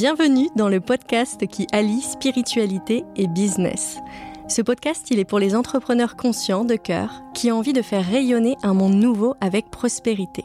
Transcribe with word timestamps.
Bienvenue 0.00 0.48
dans 0.56 0.70
le 0.70 0.80
podcast 0.80 1.46
qui 1.46 1.66
allie 1.72 2.00
spiritualité 2.00 3.04
et 3.16 3.26
business. 3.26 3.98
Ce 4.48 4.62
podcast, 4.62 5.10
il 5.10 5.18
est 5.18 5.26
pour 5.26 5.38
les 5.38 5.54
entrepreneurs 5.54 6.16
conscients 6.16 6.64
de 6.64 6.76
cœur 6.76 7.22
qui 7.34 7.52
ont 7.52 7.58
envie 7.58 7.74
de 7.74 7.82
faire 7.82 8.06
rayonner 8.06 8.56
un 8.62 8.72
monde 8.72 8.94
nouveau 8.94 9.34
avec 9.42 9.70
prospérité. 9.70 10.42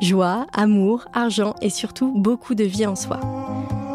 Joie, 0.00 0.46
amour, 0.52 1.06
argent 1.12 1.56
et 1.60 1.70
surtout 1.70 2.12
beaucoup 2.14 2.54
de 2.54 2.62
vie 2.62 2.86
en 2.86 2.94
soi. 2.94 3.18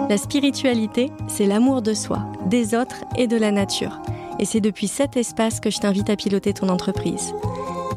La 0.10 0.18
spiritualité, 0.18 1.14
c'est 1.30 1.46
l'amour 1.46 1.82
de 1.82 1.94
soi, 1.94 2.26
des 2.48 2.76
autres 2.76 3.06
et 3.18 3.28
de 3.28 3.38
la 3.38 3.52
nature. 3.52 4.02
Et 4.38 4.44
c'est 4.44 4.60
depuis 4.60 4.90
cet 4.90 5.16
espace 5.16 5.62
que 5.62 5.70
je 5.70 5.80
t'invite 5.80 6.10
à 6.10 6.18
piloter 6.18 6.52
ton 6.52 6.68
entreprise. 6.68 7.34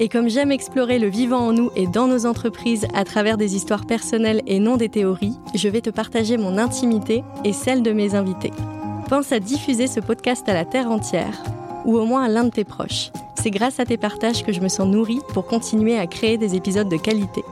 Et 0.01 0.09
comme 0.09 0.29
j'aime 0.29 0.51
explorer 0.51 0.99
le 0.99 1.09
vivant 1.09 1.49
en 1.49 1.53
nous 1.53 1.71
et 1.77 1.87
dans 1.87 2.07
nos 2.07 2.27
entreprises 2.27 2.87
à 2.95 3.05
travers 3.05 3.37
des 3.37 3.55
histoires 3.57 3.87
personnelles 3.87 4.43
et 4.47 4.59
non 4.59 4.77
des 4.77 4.89
théories, 4.89 5.37
je 5.55 5.69
vais 5.69 5.81
te 5.81 5.91
partager 5.91 6.37
mon 6.37 6.59
intimité 6.59 7.23
et 7.45 7.53
celle 7.53 7.83
de 7.83 7.93
mes 7.93 8.15
invités. 8.15 8.53
Pense 9.09 9.33
à 9.33 9.41
diffuser 9.41 9.87
ce 9.87 10.01
podcast 10.01 10.49
à 10.49 10.55
la 10.55 10.65
terre 10.65 10.91
entière, 10.91 11.43
ou 11.85 11.99
au 11.99 12.07
moins 12.07 12.25
à 12.25 12.29
l'un 12.29 12.45
de 12.45 12.51
tes 12.51 12.65
proches. 12.65 13.11
C'est 13.35 13.51
grâce 13.51 13.81
à 13.81 13.85
tes 13.85 13.97
partages 13.97 14.45
que 14.45 14.53
je 14.53 14.61
me 14.61 14.69
sens 14.69 14.89
nourrie 14.89 15.21
pour 15.35 15.47
continuer 15.47 15.99
à 15.99 16.07
créer 16.07 16.39
des 16.39 16.55
épisodes 16.55 16.89
de 16.89 16.97
qualité. 16.97 17.43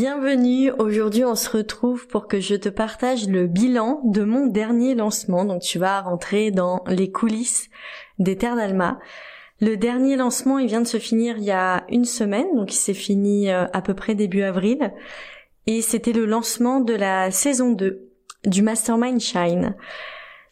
Bienvenue, 0.00 0.70
aujourd'hui 0.78 1.24
on 1.24 1.34
se 1.34 1.50
retrouve 1.50 2.06
pour 2.06 2.28
que 2.28 2.38
je 2.38 2.54
te 2.54 2.68
partage 2.68 3.26
le 3.26 3.48
bilan 3.48 4.00
de 4.04 4.22
mon 4.22 4.46
dernier 4.46 4.94
lancement. 4.94 5.44
Donc 5.44 5.60
tu 5.60 5.80
vas 5.80 6.02
rentrer 6.02 6.52
dans 6.52 6.84
les 6.86 7.10
coulisses 7.10 7.68
des 8.20 8.36
Terres 8.36 8.54
d'Alma. 8.54 9.00
Le 9.60 9.76
dernier 9.76 10.14
lancement, 10.14 10.60
il 10.60 10.68
vient 10.68 10.82
de 10.82 10.86
se 10.86 10.98
finir 10.98 11.38
il 11.38 11.42
y 11.42 11.50
a 11.50 11.82
une 11.88 12.04
semaine, 12.04 12.46
donc 12.54 12.72
il 12.72 12.76
s'est 12.76 12.94
fini 12.94 13.50
euh, 13.50 13.64
à 13.72 13.82
peu 13.82 13.92
près 13.92 14.14
début 14.14 14.42
avril. 14.42 14.92
Et 15.66 15.82
c'était 15.82 16.12
le 16.12 16.26
lancement 16.26 16.78
de 16.78 16.94
la 16.94 17.32
saison 17.32 17.72
2 17.72 18.08
du 18.46 18.62
Mastermind 18.62 19.18
Shine. 19.20 19.74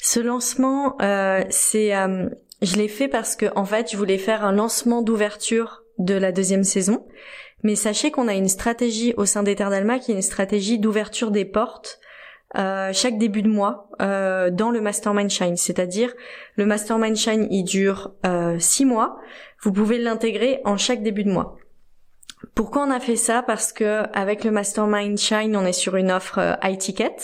Ce 0.02 0.18
lancement, 0.18 0.96
euh, 1.02 1.44
c'est, 1.50 1.94
euh, 1.94 2.28
je 2.62 2.74
l'ai 2.74 2.88
fait 2.88 3.06
parce 3.06 3.36
que 3.36 3.46
en 3.54 3.64
fait, 3.64 3.92
je 3.92 3.96
voulais 3.96 4.18
faire 4.18 4.44
un 4.44 4.50
lancement 4.50 5.02
d'ouverture 5.02 5.84
de 5.98 6.14
la 6.14 6.32
deuxième 6.32 6.64
saison 6.64 7.06
mais 7.62 7.74
sachez 7.74 8.10
qu'on 8.10 8.28
a 8.28 8.34
une 8.34 8.48
stratégie 8.48 9.14
au 9.16 9.24
sein 9.24 9.42
d'Ether 9.42 9.68
d'Alma 9.70 9.98
qui 9.98 10.12
est 10.12 10.14
une 10.14 10.22
stratégie 10.22 10.78
d'ouverture 10.78 11.30
des 11.30 11.44
portes 11.44 12.00
euh, 12.56 12.92
chaque 12.92 13.18
début 13.18 13.42
de 13.42 13.48
mois 13.48 13.90
euh, 14.00 14.50
dans 14.50 14.70
le 14.70 14.80
Mastermind 14.80 15.28
Shine. 15.28 15.56
C'est-à-dire 15.56 16.14
le 16.54 16.64
Mastermind 16.64 17.16
Shine, 17.16 17.48
il 17.50 17.64
dure 17.64 18.12
euh, 18.24 18.58
six 18.58 18.84
mois. 18.84 19.18
Vous 19.62 19.72
pouvez 19.72 19.98
l'intégrer 19.98 20.60
en 20.64 20.76
chaque 20.76 21.02
début 21.02 21.24
de 21.24 21.30
mois. 21.30 21.56
Pourquoi 22.56 22.84
on 22.84 22.90
a 22.90 22.98
fait 22.98 23.16
ça? 23.16 23.42
Parce 23.42 23.72
que 23.72 24.02
avec 24.12 24.42
le 24.42 24.50
Mastermind 24.50 25.16
Shine, 25.18 25.56
on 25.56 25.64
est 25.64 25.72
sur 25.72 25.94
une 25.94 26.10
offre 26.10 26.38
euh, 26.38 26.54
high 26.64 26.78
ticket. 26.78 27.14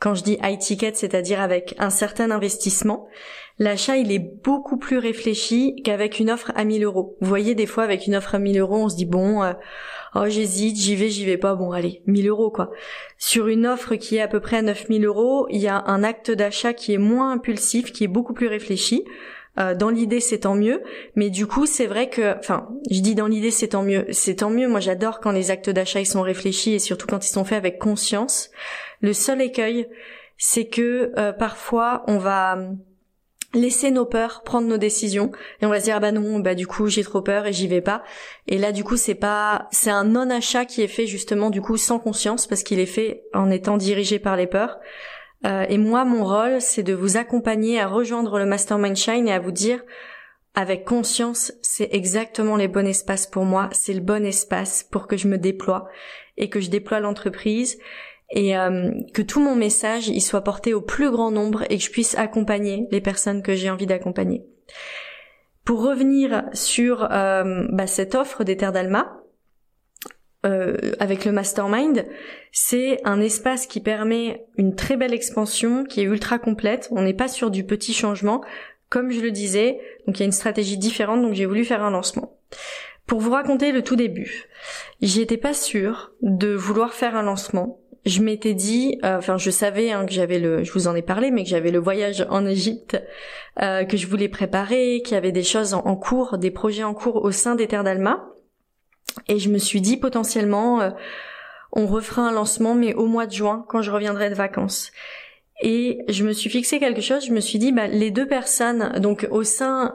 Quand 0.00 0.14
je 0.14 0.22
dis 0.22 0.36
high 0.42 0.58
ticket, 0.58 0.92
c'est-à-dire 0.94 1.40
avec 1.40 1.74
un 1.78 1.90
certain 1.90 2.30
investissement 2.30 3.08
l'achat 3.58 3.96
il 3.96 4.10
est 4.10 4.18
beaucoup 4.18 4.76
plus 4.76 4.98
réfléchi 4.98 5.80
qu'avec 5.84 6.18
une 6.18 6.30
offre 6.30 6.52
à 6.54 6.64
1000 6.64 6.84
euros. 6.84 7.16
Vous 7.20 7.28
voyez 7.28 7.54
des 7.54 7.66
fois 7.66 7.84
avec 7.84 8.06
une 8.06 8.16
offre 8.16 8.34
à 8.34 8.38
1000 8.38 8.58
euros 8.58 8.84
on 8.84 8.88
se 8.88 8.96
dit 8.96 9.06
bon 9.06 9.42
euh, 9.42 9.52
oh 10.14 10.24
j'hésite 10.26 10.76
j'y 10.76 10.96
vais 10.96 11.08
j'y 11.08 11.24
vais 11.24 11.36
pas 11.36 11.54
bon 11.54 11.72
allez 11.72 12.02
1000 12.06 12.28
euros 12.28 12.50
quoi. 12.50 12.70
Sur 13.18 13.46
une 13.48 13.66
offre 13.66 13.94
qui 13.94 14.16
est 14.16 14.20
à 14.20 14.28
peu 14.28 14.40
près 14.40 14.56
à 14.58 14.62
9000 14.62 15.04
euros 15.04 15.46
il 15.50 15.60
y 15.60 15.68
a 15.68 15.84
un 15.86 16.02
acte 16.02 16.30
d'achat 16.30 16.72
qui 16.72 16.92
est 16.92 16.98
moins 16.98 17.32
impulsif 17.32 17.92
qui 17.92 18.04
est 18.04 18.08
beaucoup 18.08 18.34
plus 18.34 18.48
réfléchi. 18.48 19.04
Euh, 19.58 19.74
dans 19.74 19.90
l'idée 19.90 20.20
c'est 20.20 20.40
tant 20.40 20.54
mieux, 20.54 20.82
mais 21.14 21.30
du 21.30 21.46
coup 21.46 21.66
c'est 21.66 21.86
vrai 21.86 22.08
que, 22.08 22.36
enfin, 22.38 22.68
je 22.90 23.00
dis 23.00 23.14
dans 23.14 23.28
l'idée 23.28 23.50
c'est 23.50 23.68
tant 23.68 23.82
mieux, 23.82 24.06
c'est 24.10 24.36
tant 24.36 24.50
mieux. 24.50 24.68
Moi 24.68 24.80
j'adore 24.80 25.20
quand 25.20 25.30
les 25.30 25.50
actes 25.50 25.70
d'achat 25.70 26.00
ils 26.00 26.06
sont 26.06 26.22
réfléchis 26.22 26.74
et 26.74 26.78
surtout 26.78 27.06
quand 27.06 27.24
ils 27.24 27.32
sont 27.32 27.44
faits 27.44 27.58
avec 27.58 27.78
conscience. 27.78 28.50
Le 29.00 29.12
seul 29.12 29.40
écueil, 29.40 29.88
c'est 30.38 30.66
que 30.66 31.12
euh, 31.18 31.32
parfois 31.32 32.02
on 32.08 32.18
va 32.18 32.58
laisser 33.54 33.90
nos 33.90 34.04
peurs 34.04 34.42
prendre 34.42 34.66
nos 34.66 34.78
décisions 34.78 35.30
et 35.60 35.66
on 35.66 35.68
va 35.68 35.78
se 35.78 35.84
dire 35.84 35.96
ah 35.96 36.00
bah 36.00 36.12
non 36.12 36.40
bah 36.40 36.56
du 36.56 36.66
coup 36.66 36.88
j'ai 36.88 37.04
trop 37.04 37.22
peur 37.22 37.46
et 37.46 37.52
j'y 37.52 37.68
vais 37.68 37.80
pas 37.80 38.02
et 38.48 38.58
là 38.58 38.72
du 38.72 38.82
coup 38.82 38.96
c'est 38.96 39.14
pas 39.14 39.68
c'est 39.70 39.90
un 39.90 40.04
non 40.04 40.28
achat 40.30 40.64
qui 40.64 40.82
est 40.82 40.88
fait 40.88 41.06
justement 41.06 41.50
du 41.50 41.60
coup 41.60 41.76
sans 41.76 42.00
conscience 42.00 42.48
parce 42.48 42.64
qu'il 42.64 42.80
est 42.80 42.86
fait 42.86 43.22
en 43.32 43.50
étant 43.50 43.76
dirigé 43.76 44.18
par 44.18 44.36
les 44.36 44.48
peurs 44.48 44.80
euh, 45.44 45.64
et 45.68 45.78
moi 45.78 46.04
mon 46.04 46.24
rôle 46.24 46.60
c'est 46.60 46.82
de 46.82 46.94
vous 46.94 47.16
accompagner 47.16 47.80
à 47.80 47.86
rejoindre 47.86 48.38
le 48.38 48.46
mastermind 48.46 48.96
shine 48.96 49.28
et 49.28 49.32
à 49.32 49.38
vous 49.38 49.52
dire 49.52 49.82
avec 50.54 50.84
conscience 50.84 51.52
c'est 51.62 51.88
exactement 51.92 52.56
les 52.56 52.68
bons 52.68 52.86
espaces 52.86 53.26
pour 53.26 53.44
moi 53.44 53.68
c'est 53.72 53.94
le 53.94 54.00
bon 54.00 54.24
espace 54.24 54.86
pour 54.90 55.06
que 55.06 55.16
je 55.16 55.28
me 55.28 55.38
déploie 55.38 55.88
et 56.36 56.48
que 56.48 56.60
je 56.60 56.70
déploie 56.70 57.00
l'entreprise 57.00 57.78
et 58.30 58.56
euh, 58.56 58.90
que 59.12 59.22
tout 59.22 59.40
mon 59.40 59.54
message 59.54 60.08
il 60.08 60.20
soit 60.20 60.42
porté 60.42 60.74
au 60.74 60.80
plus 60.80 61.10
grand 61.10 61.30
nombre 61.30 61.64
et 61.70 61.78
que 61.78 61.84
je 61.84 61.90
puisse 61.90 62.16
accompagner 62.16 62.86
les 62.90 63.00
personnes 63.00 63.42
que 63.42 63.54
j'ai 63.54 63.70
envie 63.70 63.86
d'accompagner. 63.86 64.44
Pour 65.64 65.82
revenir 65.82 66.44
sur 66.52 67.10
euh, 67.10 67.66
bah, 67.70 67.86
cette 67.86 68.14
offre 68.14 68.44
des 68.44 68.56
Terres 68.56 68.72
d'Alma, 68.72 69.23
euh, 70.44 70.76
avec 71.00 71.24
le 71.24 71.32
mastermind, 71.32 72.06
c'est 72.52 73.00
un 73.04 73.20
espace 73.20 73.66
qui 73.66 73.80
permet 73.80 74.46
une 74.56 74.74
très 74.74 74.96
belle 74.96 75.14
expansion, 75.14 75.84
qui 75.84 76.00
est 76.00 76.04
ultra 76.04 76.38
complète. 76.38 76.88
On 76.90 77.02
n'est 77.02 77.14
pas 77.14 77.28
sur 77.28 77.50
du 77.50 77.64
petit 77.64 77.92
changement, 77.92 78.42
comme 78.88 79.10
je 79.10 79.20
le 79.20 79.30
disais. 79.30 79.78
Donc 80.06 80.18
il 80.18 80.20
y 80.20 80.22
a 80.22 80.26
une 80.26 80.32
stratégie 80.32 80.78
différente, 80.78 81.22
donc 81.22 81.34
j'ai 81.34 81.46
voulu 81.46 81.64
faire 81.64 81.82
un 81.82 81.90
lancement. 81.90 82.38
Pour 83.06 83.20
vous 83.20 83.30
raconter 83.30 83.72
le 83.72 83.82
tout 83.82 83.96
début, 83.96 84.44
j'étais 85.02 85.36
pas 85.36 85.52
sûre 85.52 86.12
de 86.22 86.54
vouloir 86.54 86.94
faire 86.94 87.16
un 87.16 87.22
lancement 87.22 87.80
je 88.04 88.22
m'étais 88.22 88.54
dit, 88.54 88.98
euh, 89.04 89.18
enfin 89.18 89.38
je 89.38 89.50
savais 89.50 89.90
hein, 89.90 90.04
que 90.04 90.12
j'avais 90.12 90.38
le, 90.38 90.62
je 90.62 90.72
vous 90.72 90.88
en 90.88 90.94
ai 90.94 91.02
parlé, 91.02 91.30
mais 91.30 91.42
que 91.42 91.48
j'avais 91.48 91.70
le 91.70 91.78
voyage 91.78 92.26
en 92.28 92.44
Égypte 92.46 93.02
euh, 93.62 93.84
que 93.84 93.96
je 93.96 94.06
voulais 94.06 94.28
préparer, 94.28 95.00
qu'il 95.02 95.14
y 95.14 95.16
avait 95.16 95.32
des 95.32 95.42
choses 95.42 95.74
en, 95.74 95.96
cours, 95.96 96.38
des 96.38 96.50
projets 96.50 96.84
en 96.84 96.94
cours 96.94 97.24
au 97.24 97.30
sein 97.30 97.54
des 97.54 97.66
Terres 97.66 97.84
d'Alma, 97.84 98.33
et 99.28 99.38
je 99.38 99.50
me 99.50 99.58
suis 99.58 99.80
dit 99.80 99.96
potentiellement, 99.96 100.80
euh, 100.80 100.90
on 101.72 101.86
refera 101.86 102.22
un 102.22 102.32
lancement, 102.32 102.74
mais 102.74 102.94
au 102.94 103.06
mois 103.06 103.26
de 103.26 103.32
juin 103.32 103.64
quand 103.68 103.82
je 103.82 103.90
reviendrai 103.90 104.30
de 104.30 104.34
vacances. 104.34 104.92
Et 105.62 105.98
je 106.08 106.24
me 106.24 106.32
suis 106.32 106.50
fixé 106.50 106.80
quelque 106.80 107.00
chose, 107.00 107.26
je 107.26 107.32
me 107.32 107.40
suis 107.40 107.58
dit, 107.60 107.70
bah, 107.70 107.86
les 107.86 108.10
deux 108.10 108.26
personnes, 108.26 108.98
donc 108.98 109.28
au 109.30 109.44
sein 109.44 109.92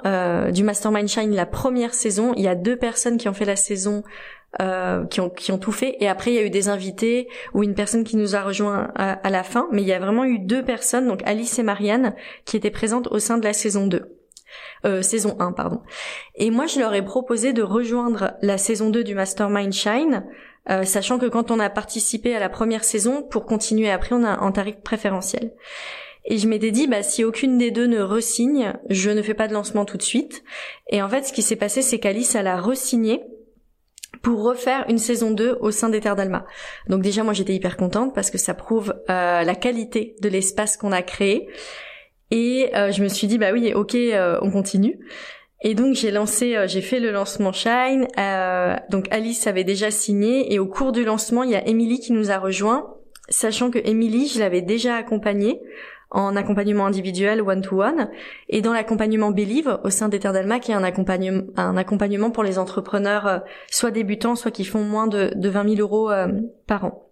du 0.53 0.63
Mastermind 0.63 1.09
Shine, 1.09 1.35
la 1.35 1.45
première 1.45 1.93
saison, 1.93 2.33
il 2.37 2.43
y 2.43 2.47
a 2.47 2.55
deux 2.55 2.77
personnes 2.77 3.17
qui 3.17 3.27
ont 3.27 3.33
fait 3.33 3.43
la 3.43 3.57
saison 3.57 4.03
euh, 4.59 5.05
qui, 5.05 5.21
ont, 5.21 5.29
qui 5.29 5.51
ont 5.51 5.59
tout 5.59 5.71
fait. 5.71 5.95
Et 5.99 6.07
après, 6.07 6.31
il 6.31 6.33
y 6.33 6.39
a 6.39 6.43
eu 6.43 6.49
des 6.49 6.69
invités 6.69 7.27
ou 7.53 7.61
une 7.61 7.75
personne 7.75 8.03
qui 8.03 8.17
nous 8.17 8.35
a 8.35 8.41
rejoint 8.41 8.91
à, 8.95 9.29
la 9.29 9.43
fin. 9.43 9.67
Mais 9.71 9.83
il 9.83 9.87
y 9.87 9.93
a 9.93 9.99
vraiment 9.99 10.25
eu 10.25 10.39
deux 10.39 10.65
personnes, 10.65 11.07
donc 11.07 11.21
Alice 11.23 11.59
et 11.59 11.63
Marianne, 11.63 12.15
qui 12.45 12.57
étaient 12.57 12.71
présentes 12.71 13.07
au 13.11 13.19
sein 13.19 13.37
de 13.37 13.43
la 13.43 13.53
saison 13.53 13.85
2. 13.85 14.18
Euh, 14.85 15.01
saison 15.01 15.35
1, 15.39 15.51
pardon. 15.51 15.81
Et 16.35 16.51
moi, 16.51 16.67
je 16.67 16.79
leur 16.79 16.93
ai 16.93 17.03
proposé 17.03 17.53
de 17.53 17.61
rejoindre 17.61 18.33
la 18.41 18.57
saison 18.57 18.89
2 18.89 19.03
du 19.03 19.15
Mastermind 19.15 19.73
Shine, 19.73 20.25
euh, 20.69 20.83
sachant 20.83 21.17
que 21.17 21.25
quand 21.25 21.51
on 21.51 21.59
a 21.59 21.69
participé 21.69 22.35
à 22.35 22.39
la 22.39 22.49
première 22.49 22.83
saison, 22.83 23.23
pour 23.23 23.45
continuer 23.45 23.89
après, 23.89 24.15
on 24.15 24.23
a 24.23 24.39
un 24.39 24.51
tarif 24.51 24.77
préférentiel. 24.81 25.53
Et 26.25 26.37
je 26.37 26.47
m'étais 26.47 26.71
dit, 26.71 26.87
bah, 26.87 27.01
si 27.01 27.23
aucune 27.23 27.57
des 27.57 27.71
deux 27.71 27.87
ne 27.87 28.01
resigne, 28.01 28.73
je 28.89 29.09
ne 29.09 29.21
fais 29.21 29.33
pas 29.33 29.47
de 29.47 29.53
lancement 29.53 29.85
tout 29.85 29.97
de 29.97 30.03
suite. 30.03 30.43
Et 30.89 31.01
en 31.01 31.09
fait, 31.09 31.23
ce 31.23 31.33
qui 31.33 31.41
s'est 31.41 31.55
passé, 31.55 31.81
c'est 31.81 31.99
qu'Alice, 31.99 32.35
elle 32.35 32.47
a 32.47 32.59
resigné 32.59 33.23
pour 34.21 34.43
refaire 34.43 34.85
une 34.89 34.97
saison 34.97 35.31
2 35.31 35.57
au 35.61 35.71
sein 35.71 35.89
des 35.89 36.01
Terres 36.01 36.15
d'Alma. 36.15 36.45
Donc 36.87 37.01
déjà 37.01 37.23
moi 37.23 37.33
j'étais 37.33 37.53
hyper 37.53 37.77
contente 37.77 38.13
parce 38.13 38.31
que 38.31 38.37
ça 38.37 38.53
prouve 38.53 38.93
euh, 39.09 39.43
la 39.43 39.55
qualité 39.55 40.15
de 40.21 40.29
l'espace 40.29 40.77
qu'on 40.77 40.91
a 40.91 41.01
créé. 41.01 41.47
Et 42.31 42.69
euh, 42.75 42.91
je 42.91 43.01
me 43.03 43.07
suis 43.07 43.27
dit 43.27 43.37
bah 43.37 43.51
oui 43.53 43.73
ok 43.73 43.95
euh, 43.95 44.37
on 44.41 44.51
continue. 44.51 44.99
Et 45.61 45.75
donc 45.75 45.95
j'ai 45.95 46.11
lancé, 46.11 46.55
j'ai 46.67 46.81
fait 46.81 47.01
le 47.01 47.11
lancement 47.11 47.51
Shine. 47.51 48.07
donc 48.89 49.07
Alice 49.11 49.45
avait 49.45 49.65
déjà 49.65 49.91
signé 49.91 50.53
et 50.53 50.59
au 50.59 50.65
cours 50.65 50.93
du 50.93 51.03
lancement 51.03 51.43
il 51.43 51.51
y 51.51 51.55
a 51.55 51.67
Emily 51.67 51.99
qui 51.99 52.13
nous 52.13 52.31
a 52.31 52.37
rejoint, 52.37 52.95
sachant 53.27 53.69
que 53.69 53.79
Emily 53.83 54.27
je 54.27 54.39
l'avais 54.39 54.61
déjà 54.61 54.95
accompagnée 54.95 55.59
en 56.11 56.35
accompagnement 56.35 56.85
individuel 56.85 57.41
one-to-one 57.41 58.09
et 58.47 58.61
dans 58.61 58.73
l'accompagnement 58.73 59.31
Believe 59.31 59.79
au 59.83 59.89
sein 59.89 60.09
d'Ether 60.09 60.31
d'Alma 60.31 60.59
qui 60.59 60.71
est 60.71 60.75
un 60.75 60.83
accompagnement, 60.83 61.43
un 61.55 61.77
accompagnement 61.77 62.31
pour 62.31 62.43
les 62.43 62.57
entrepreneurs 62.57 63.27
euh, 63.27 63.39
soit 63.69 63.91
débutants 63.91 64.35
soit 64.35 64.51
qui 64.51 64.65
font 64.65 64.83
moins 64.83 65.07
de, 65.07 65.31
de 65.35 65.49
20 65.49 65.75
000 65.75 65.81
euros 65.81 66.09
euh, 66.09 66.27
par 66.65 66.85
an. 66.85 67.08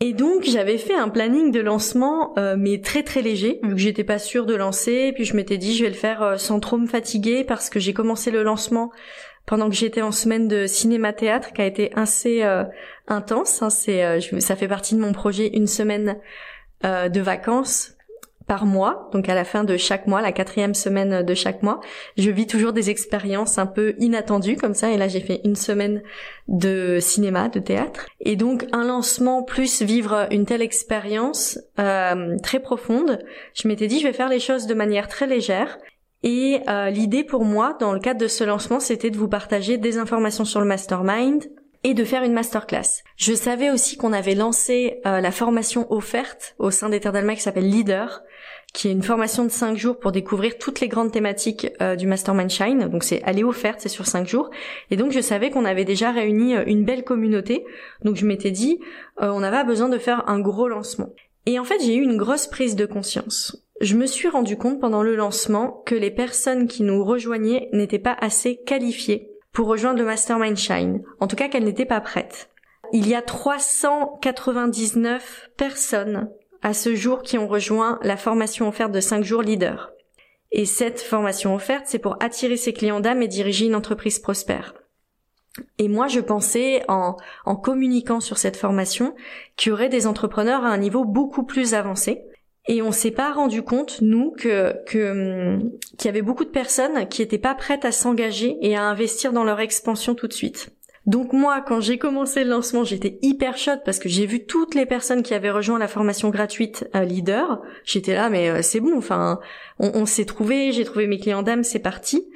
Et 0.00 0.14
donc 0.14 0.44
j'avais 0.44 0.78
fait 0.78 0.94
un 0.94 1.10
planning 1.10 1.52
de 1.52 1.60
lancement 1.60 2.32
euh, 2.38 2.56
mais 2.58 2.80
très 2.80 3.02
très 3.02 3.20
léger. 3.20 3.60
Vu 3.62 3.74
que 3.74 3.80
j'étais 3.80 4.04
pas 4.04 4.18
sûre 4.18 4.46
de 4.46 4.54
lancer. 4.54 5.12
Puis 5.14 5.24
je 5.24 5.36
m'étais 5.36 5.58
dit 5.58 5.76
je 5.76 5.84
vais 5.84 5.90
le 5.90 5.96
faire 5.96 6.40
sans 6.40 6.58
trop 6.58 6.78
me 6.78 6.86
fatiguer 6.86 7.44
parce 7.44 7.68
que 7.68 7.78
j'ai 7.78 7.92
commencé 7.92 8.30
le 8.30 8.42
lancement 8.42 8.90
pendant 9.46 9.68
que 9.68 9.74
j'étais 9.74 10.02
en 10.02 10.12
semaine 10.12 10.48
de 10.48 10.66
cinéma 10.66 11.12
théâtre 11.12 11.52
qui 11.52 11.60
a 11.60 11.66
été 11.66 11.90
assez 11.96 12.42
intense. 13.08 13.62
Hein, 13.62 13.70
c'est 13.70 14.20
ça 14.40 14.56
fait 14.56 14.68
partie 14.68 14.94
de 14.94 15.00
mon 15.00 15.12
projet 15.12 15.48
une 15.48 15.66
semaine 15.66 16.18
de 16.82 17.20
vacances 17.20 17.94
par 18.50 18.66
mois, 18.66 19.08
donc 19.12 19.28
à 19.28 19.36
la 19.36 19.44
fin 19.44 19.62
de 19.62 19.76
chaque 19.76 20.08
mois, 20.08 20.20
la 20.20 20.32
quatrième 20.32 20.74
semaine 20.74 21.22
de 21.22 21.34
chaque 21.34 21.62
mois, 21.62 21.80
je 22.18 22.32
vis 22.32 22.48
toujours 22.48 22.72
des 22.72 22.90
expériences 22.90 23.58
un 23.58 23.66
peu 23.66 23.94
inattendues 24.00 24.56
comme 24.56 24.74
ça. 24.74 24.90
Et 24.90 24.96
là, 24.96 25.06
j'ai 25.06 25.20
fait 25.20 25.40
une 25.44 25.54
semaine 25.54 26.02
de 26.48 26.98
cinéma, 27.00 27.48
de 27.48 27.60
théâtre, 27.60 28.08
et 28.18 28.34
donc 28.34 28.66
un 28.72 28.84
lancement 28.84 29.44
plus 29.44 29.82
vivre 29.82 30.26
une 30.32 30.46
telle 30.46 30.62
expérience 30.62 31.60
euh, 31.78 32.36
très 32.42 32.58
profonde. 32.58 33.20
Je 33.54 33.68
m'étais 33.68 33.86
dit, 33.86 34.00
je 34.00 34.08
vais 34.08 34.12
faire 34.12 34.28
les 34.28 34.40
choses 34.40 34.66
de 34.66 34.74
manière 34.74 35.06
très 35.06 35.28
légère. 35.28 35.78
Et 36.24 36.58
euh, 36.68 36.90
l'idée 36.90 37.22
pour 37.22 37.44
moi, 37.44 37.76
dans 37.78 37.92
le 37.92 38.00
cadre 38.00 38.18
de 38.18 38.26
ce 38.26 38.42
lancement, 38.42 38.80
c'était 38.80 39.10
de 39.10 39.16
vous 39.16 39.28
partager 39.28 39.78
des 39.78 39.96
informations 39.96 40.44
sur 40.44 40.58
le 40.58 40.66
mastermind, 40.66 41.44
et 41.82 41.94
de 41.94 42.04
faire 42.04 42.22
une 42.22 42.32
masterclass. 42.32 43.02
Je 43.16 43.32
savais 43.32 43.70
aussi 43.70 43.96
qu'on 43.96 44.12
avait 44.12 44.34
lancé 44.34 45.00
euh, 45.06 45.20
la 45.20 45.30
formation 45.30 45.90
offerte 45.90 46.54
au 46.58 46.70
sein 46.70 46.90
d'Alma 46.90 47.34
qui 47.34 47.40
s'appelle 47.40 47.68
Leader, 47.68 48.22
qui 48.72 48.88
est 48.88 48.92
une 48.92 49.02
formation 49.02 49.44
de 49.44 49.50
5 49.50 49.76
jours 49.76 49.98
pour 49.98 50.12
découvrir 50.12 50.58
toutes 50.58 50.80
les 50.80 50.88
grandes 50.88 51.12
thématiques 51.12 51.68
euh, 51.82 51.96
du 51.96 52.06
Mastermind 52.06 52.50
Shine. 52.50 52.88
Donc 52.88 53.04
c'est 53.04 53.22
elle 53.24 53.38
est 53.38 53.44
offerte, 53.44 53.80
c'est 53.80 53.88
sur 53.88 54.06
5 54.06 54.26
jours. 54.26 54.50
Et 54.90 54.96
donc 54.96 55.12
je 55.12 55.20
savais 55.20 55.50
qu'on 55.50 55.64
avait 55.64 55.84
déjà 55.84 56.10
réuni 56.10 56.56
euh, 56.56 56.64
une 56.66 56.84
belle 56.84 57.04
communauté. 57.04 57.64
Donc 58.04 58.16
je 58.16 58.26
m'étais 58.26 58.50
dit 58.50 58.80
on 59.22 59.42
avait 59.42 59.64
besoin 59.64 59.90
de 59.90 59.98
faire 59.98 60.26
un 60.30 60.40
gros 60.40 60.66
lancement. 60.66 61.10
Et 61.46 61.58
en 61.58 61.64
fait, 61.64 61.80
j'ai 61.80 61.94
eu 61.94 62.02
une 62.02 62.16
grosse 62.16 62.46
prise 62.46 62.76
de 62.76 62.86
conscience. 62.86 63.66
Je 63.80 63.96
me 63.96 64.06
suis 64.06 64.28
rendu 64.28 64.56
compte 64.56 64.80
pendant 64.80 65.02
le 65.02 65.16
lancement 65.16 65.82
que 65.86 65.94
les 65.94 66.10
personnes 66.10 66.68
qui 66.68 66.82
nous 66.82 67.02
rejoignaient 67.02 67.70
n'étaient 67.72 67.98
pas 67.98 68.16
assez 68.20 68.58
qualifiées 68.58 69.30
pour 69.52 69.66
rejoindre 69.66 69.98
le 69.98 70.04
Mastermind 70.04 70.56
Shine. 70.56 71.02
En 71.18 71.26
tout 71.26 71.36
cas, 71.36 71.48
qu'elle 71.48 71.64
n'était 71.64 71.86
pas 71.86 72.02
prête. 72.02 72.50
Il 72.92 73.08
y 73.08 73.14
a 73.14 73.22
399 73.22 75.50
personnes 75.56 76.28
à 76.62 76.74
ce 76.74 76.94
jour 76.94 77.22
qui 77.22 77.38
ont 77.38 77.48
rejoint 77.48 77.98
la 78.02 78.16
formation 78.16 78.68
offerte 78.68 78.92
de 78.92 79.00
5 79.00 79.24
jours 79.24 79.42
leader. 79.42 79.92
Et 80.52 80.66
cette 80.66 81.00
formation 81.00 81.54
offerte, 81.54 81.84
c'est 81.86 81.98
pour 81.98 82.16
attirer 82.20 82.56
ses 82.56 82.72
clients 82.72 83.00
d'âme 83.00 83.22
et 83.22 83.28
diriger 83.28 83.66
une 83.66 83.74
entreprise 83.74 84.18
prospère. 84.18 84.74
Et 85.78 85.88
moi, 85.88 86.08
je 86.08 86.20
pensais, 86.20 86.82
en, 86.88 87.16
communiquant 87.56 88.20
sur 88.20 88.38
cette 88.38 88.56
formation, 88.56 89.14
qu'il 89.56 89.70
y 89.70 89.72
aurait 89.72 89.88
des 89.88 90.06
entrepreneurs 90.06 90.64
à 90.64 90.68
un 90.68 90.78
niveau 90.78 91.04
beaucoup 91.04 91.44
plus 91.44 91.74
avancé, 91.74 92.22
et 92.68 92.82
on 92.82 92.92
s'est 92.92 93.10
pas 93.10 93.32
rendu 93.32 93.62
compte, 93.62 94.00
nous, 94.00 94.32
que 94.32 94.74
que 94.86 95.58
qu'il 95.96 96.04
y 96.04 96.08
avait 96.08 96.22
beaucoup 96.22 96.44
de 96.44 96.50
personnes 96.50 97.08
qui 97.08 97.22
étaient 97.22 97.38
pas 97.38 97.54
prêtes 97.54 97.84
à 97.84 97.90
s'engager 97.90 98.58
et 98.60 98.76
à 98.76 98.82
investir 98.82 99.32
dans 99.32 99.44
leur 99.44 99.60
expansion 99.60 100.14
tout 100.14 100.28
de 100.28 100.32
suite. 100.32 100.70
Donc 101.10 101.32
moi, 101.32 101.60
quand 101.60 101.80
j'ai 101.80 101.98
commencé 101.98 102.44
le 102.44 102.50
lancement, 102.50 102.84
j'étais 102.84 103.18
hyper 103.20 103.56
chaude 103.56 103.80
parce 103.84 103.98
que 103.98 104.08
j'ai 104.08 104.26
vu 104.26 104.46
toutes 104.46 104.76
les 104.76 104.86
personnes 104.86 105.24
qui 105.24 105.34
avaient 105.34 105.50
rejoint 105.50 105.76
la 105.76 105.88
formation 105.88 106.30
gratuite 106.30 106.88
euh, 106.94 107.02
leader. 107.02 107.60
J'étais 107.84 108.14
là, 108.14 108.30
mais 108.30 108.48
euh, 108.48 108.62
c'est 108.62 108.78
bon. 108.78 108.96
Enfin, 108.96 109.40
on, 109.80 110.06
s'est 110.06 110.24
trouvé, 110.24 110.70
j'ai 110.70 110.84
trouvé 110.84 111.08
mes 111.08 111.18
clients 111.18 111.42
d'âme, 111.42 111.64
c'est 111.64 111.80
parti. 111.80 112.28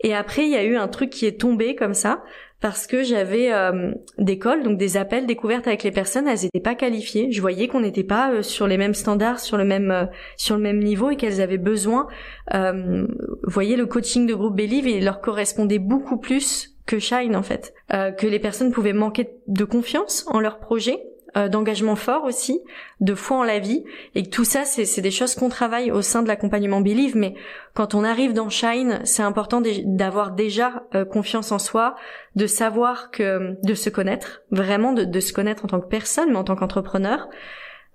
Et 0.00 0.14
après, 0.14 0.42
il 0.42 0.50
y 0.50 0.56
a 0.56 0.64
eu 0.64 0.76
un 0.76 0.86
truc 0.86 1.08
qui 1.08 1.24
est 1.24 1.40
tombé 1.40 1.74
comme 1.74 1.94
ça 1.94 2.22
parce 2.60 2.86
que 2.86 3.02
j'avais 3.02 3.52
euh, 3.52 3.92
des 4.18 4.38
calls, 4.38 4.62
donc 4.62 4.76
des 4.76 4.98
appels 4.98 5.26
découvertes 5.26 5.66
avec 5.66 5.82
les 5.82 5.90
personnes, 5.90 6.28
elles 6.28 6.40
n'étaient 6.42 6.60
pas 6.60 6.74
qualifiées. 6.74 7.32
Je 7.32 7.40
voyais 7.40 7.68
qu'on 7.68 7.80
n'était 7.80 8.04
pas 8.04 8.32
euh, 8.32 8.42
sur 8.42 8.66
les 8.66 8.76
mêmes 8.76 8.94
standards, 8.94 9.40
sur 9.40 9.56
le 9.56 9.64
même 9.64 9.90
euh, 9.90 10.04
sur 10.36 10.56
le 10.56 10.62
même 10.62 10.78
niveau 10.78 11.10
et 11.10 11.16
qu'elles 11.16 11.40
avaient 11.40 11.58
besoin. 11.58 12.06
vous 12.52 13.06
voyez, 13.46 13.76
le 13.76 13.86
coaching 13.86 14.26
de 14.26 14.34
groupe 14.34 14.56
Believe, 14.56 14.86
il 14.86 15.04
leur 15.04 15.20
correspondait 15.20 15.78
beaucoup 15.78 16.18
plus 16.18 16.76
que 16.90 16.98
Shine 16.98 17.36
en 17.36 17.42
fait, 17.42 17.72
que 17.88 18.26
les 18.26 18.40
personnes 18.40 18.72
pouvaient 18.72 18.92
manquer 18.92 19.30
de 19.46 19.64
confiance 19.64 20.24
en 20.28 20.40
leur 20.40 20.58
projet 20.58 21.00
euh, 21.36 21.48
d'engagement 21.48 21.94
fort 21.94 22.24
aussi, 22.24 22.60
de 23.00 23.14
foi 23.14 23.36
en 23.36 23.44
la 23.44 23.60
vie, 23.60 23.84
et 24.16 24.28
tout 24.28 24.42
ça, 24.42 24.64
c'est 24.64 25.00
des 25.00 25.12
choses 25.12 25.36
qu'on 25.36 25.48
travaille 25.48 25.92
au 25.92 26.02
sein 26.02 26.24
de 26.24 26.28
l'accompagnement 26.28 26.80
Believe, 26.80 27.16
mais 27.16 27.34
quand 27.72 27.94
on 27.94 28.02
arrive 28.02 28.32
dans 28.32 28.48
Shine, 28.48 28.98
c'est 29.04 29.22
important 29.22 29.62
d'avoir 29.84 30.32
déjà 30.32 30.86
euh, 30.96 31.04
confiance 31.04 31.52
en 31.52 31.60
soi, 31.60 31.94
de 32.34 32.48
savoir 32.48 33.12
que, 33.12 33.54
de 33.62 33.74
se 33.74 33.90
connaître, 33.90 34.42
vraiment 34.50 34.92
de, 34.92 35.20
se 35.20 35.32
connaître 35.32 35.64
en 35.64 35.68
tant 35.68 35.80
que 35.80 35.86
personne, 35.86 36.30
mais 36.30 36.38
en 36.38 36.42
tant 36.44 36.56
qu'entrepreneur, 36.56 37.28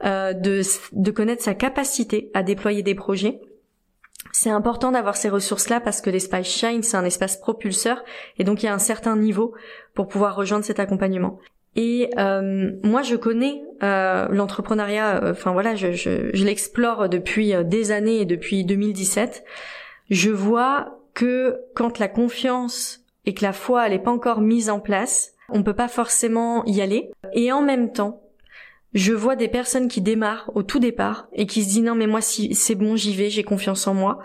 euh, 0.05 0.31
de, 0.31 0.61
de 0.93 1.11
connaître 1.11 1.43
sa 1.43 1.55
capacité 1.55 2.31
à 2.33 2.41
déployer 2.41 2.83
des 2.83 2.95
projets, 2.95 3.41
c'est 4.31 4.49
important 4.49 4.91
d'avoir 4.91 5.15
ces 5.15 5.29
ressources-là 5.29 5.79
parce 5.79 6.01
que 6.01 6.09
l'espace 6.09 6.47
Shine, 6.47 6.83
c'est 6.83 6.97
un 6.97 7.05
espace 7.05 7.37
propulseur 7.37 8.03
et 8.37 8.43
donc 8.43 8.63
il 8.63 8.65
y 8.65 8.69
a 8.69 8.73
un 8.73 8.79
certain 8.79 9.15
niveau 9.15 9.53
pour 9.93 10.07
pouvoir 10.07 10.35
rejoindre 10.35 10.65
cet 10.65 10.79
accompagnement. 10.79 11.39
Et 11.75 12.09
euh, 12.17 12.71
moi, 12.83 13.01
je 13.01 13.15
connais 13.15 13.61
euh, 13.83 14.27
l'entrepreneuriat. 14.29 15.23
Euh, 15.23 15.31
enfin 15.31 15.51
voilà, 15.51 15.75
je, 15.75 15.91
je, 15.91 16.29
je 16.33 16.45
l'explore 16.45 17.09
depuis 17.09 17.53
euh, 17.53 17.63
des 17.63 17.91
années 17.91 18.21
et 18.21 18.25
depuis 18.25 18.63
2017. 18.63 19.43
Je 20.09 20.29
vois 20.29 20.99
que 21.13 21.59
quand 21.75 21.99
la 21.99 22.07
confiance 22.07 23.01
et 23.25 23.33
que 23.33 23.43
la 23.43 23.53
foi 23.53 23.85
elle 23.85 23.93
n'est 23.93 23.99
pas 23.99 24.11
encore 24.11 24.41
mise 24.41 24.69
en 24.69 24.79
place, 24.79 25.33
on 25.49 25.63
peut 25.63 25.73
pas 25.73 25.87
forcément 25.87 26.63
y 26.65 26.81
aller. 26.81 27.11
Et 27.33 27.51
en 27.51 27.61
même 27.61 27.91
temps, 27.91 28.21
je 28.95 29.13
vois 29.13 29.35
des 29.35 29.49
personnes 29.49 29.89
qui 29.89 30.01
démarrent 30.01 30.49
au 30.55 30.63
tout 30.63 30.79
départ 30.79 31.27
et 31.33 31.45
qui 31.45 31.63
se 31.63 31.67
disent 31.67 31.83
non 31.83 31.95
mais 31.95 32.07
moi 32.07 32.21
si 32.21 32.55
c'est 32.55 32.75
bon 32.75 32.95
j'y 32.95 33.13
vais, 33.13 33.29
j'ai 33.29 33.43
confiance 33.43 33.85
en 33.87 33.93
moi 33.93 34.19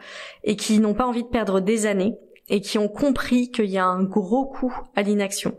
et 0.44 0.54
qui 0.56 0.78
n'ont 0.78 0.94
pas 0.94 1.06
envie 1.06 1.24
de 1.24 1.28
perdre 1.28 1.60
des 1.60 1.86
années 1.86 2.14
et 2.48 2.60
qui 2.60 2.78
ont 2.78 2.88
compris 2.88 3.50
qu'il 3.50 3.66
y 3.66 3.78
a 3.78 3.84
un 3.84 4.02
gros 4.02 4.46
coût 4.46 4.74
à 4.96 5.02
l'inaction. 5.02 5.56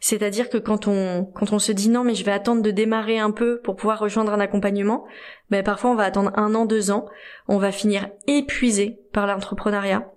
C'est-à-dire 0.00 0.48
que 0.48 0.58
quand 0.58 0.88
on 0.88 1.24
quand 1.24 1.52
on 1.52 1.58
se 1.58 1.72
dit 1.72 1.90
non 1.90 2.04
mais 2.04 2.14
je 2.14 2.24
vais 2.24 2.32
attendre 2.32 2.62
de 2.62 2.70
démarrer 2.70 3.18
un 3.18 3.30
peu 3.30 3.60
pour 3.60 3.76
pouvoir 3.76 3.98
rejoindre 3.98 4.32
un 4.32 4.40
accompagnement, 4.40 5.04
ben 5.50 5.62
parfois 5.62 5.90
on 5.90 5.94
va 5.94 6.04
attendre 6.04 6.32
un 6.34 6.54
an, 6.54 6.64
deux 6.64 6.90
ans, 6.90 7.06
on 7.48 7.58
va 7.58 7.70
finir 7.70 8.08
épuisé 8.26 8.98
par 9.12 9.26
l'entrepreneuriat. 9.26 10.10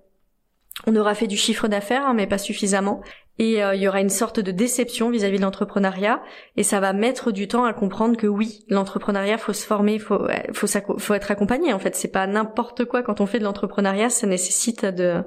On 0.85 0.95
aura 0.95 1.15
fait 1.15 1.27
du 1.27 1.37
chiffre 1.37 1.67
d'affaires 1.67 2.05
hein, 2.05 2.13
mais 2.13 2.27
pas 2.27 2.37
suffisamment. 2.37 3.01
Et 3.39 3.63
euh, 3.63 3.75
il 3.75 3.81
y 3.81 3.87
aura 3.87 4.01
une 4.01 4.09
sorte 4.09 4.39
de 4.39 4.51
déception 4.51 5.09
vis-à-vis 5.09 5.37
de 5.37 5.43
l'entrepreneuriat. 5.43 6.21
Et 6.55 6.63
ça 6.63 6.79
va 6.79 6.93
mettre 6.93 7.31
du 7.31 7.47
temps 7.47 7.65
à 7.65 7.73
comprendre 7.73 8.17
que 8.17 8.27
oui 8.27 8.65
l'entrepreneuriat 8.69 9.37
faut 9.37 9.53
se 9.53 9.65
former 9.65 9.99
faut 9.99 10.27
faut 10.53 11.13
être 11.13 11.31
accompagné 11.31 11.73
en 11.73 11.79
fait. 11.79 11.95
C'est 11.95 12.11
pas 12.11 12.27
n'importe 12.27 12.85
quoi 12.85 13.03
quand 13.03 13.21
on 13.21 13.25
fait 13.25 13.39
de 13.39 13.43
l'entrepreneuriat. 13.43 14.09
Ça 14.09 14.27
nécessite 14.27 14.85
de 14.85 15.23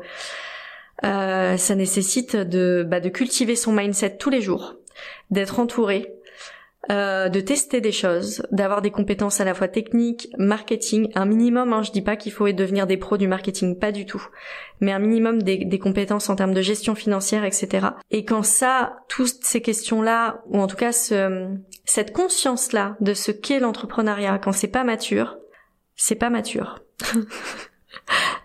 euh, 1.05 1.57
ça 1.57 1.75
nécessite 1.75 2.37
de, 2.37 2.85
bah, 2.87 3.01
de 3.01 3.09
cultiver 3.09 3.57
son 3.57 3.73
mindset 3.73 4.17
tous 4.19 4.31
les 4.31 4.43
jours, 4.43 4.77
d'être 5.31 5.59
entouré, 5.59 6.13
euh, 6.91 7.29
de 7.29 7.41
tester 7.41 7.81
des 7.81 7.93
choses, 7.93 8.43
d'avoir 8.51 8.83
des 8.83 8.91
compétences 8.91 9.41
à 9.41 9.45
la 9.45 9.55
fois 9.55 9.69
techniques, 9.69 10.29
marketing, 10.39 11.11
un 11.15 11.25
minimum. 11.25 11.73
Hein, 11.73 11.83
je 11.83 11.93
dis 11.93 12.03
pas 12.03 12.17
qu'il 12.17 12.33
faut 12.33 12.51
devenir 12.51 12.87
des 12.87 12.97
pros 12.97 13.17
du 13.17 13.29
marketing, 13.29 13.79
pas 13.79 13.93
du 13.93 14.07
tout, 14.07 14.27
mais 14.81 14.93
un 14.93 14.99
minimum 14.99 15.43
des, 15.43 15.65
des 15.65 15.79
compétences 15.79 16.29
en 16.29 16.37
termes 16.37 16.55
de 16.55 16.63
gestion 16.63 16.95
financière, 16.95 17.45
etc. 17.45 17.89
Et 18.11 18.25
quand 18.25 18.43
ça, 18.43 18.97
toutes 19.09 19.45
ces 19.45 19.63
questions-là, 19.63 20.43
ou 20.47 20.59
en 20.59 20.67
tout 20.67 20.77
cas 20.77 20.93
ce, 20.93 21.49
cette 21.85 22.13
conscience-là 22.13 22.97
de 23.01 23.15
ce 23.15 23.31
qu'est 23.31 23.61
l'entrepreneuriat, 23.61 24.39
quand 24.39 24.53
c'est 24.53 24.69
pas 24.69 24.85
mature, 24.85 25.39
c'est 25.97 26.17
pas 26.17 26.31
mature. 26.31 26.81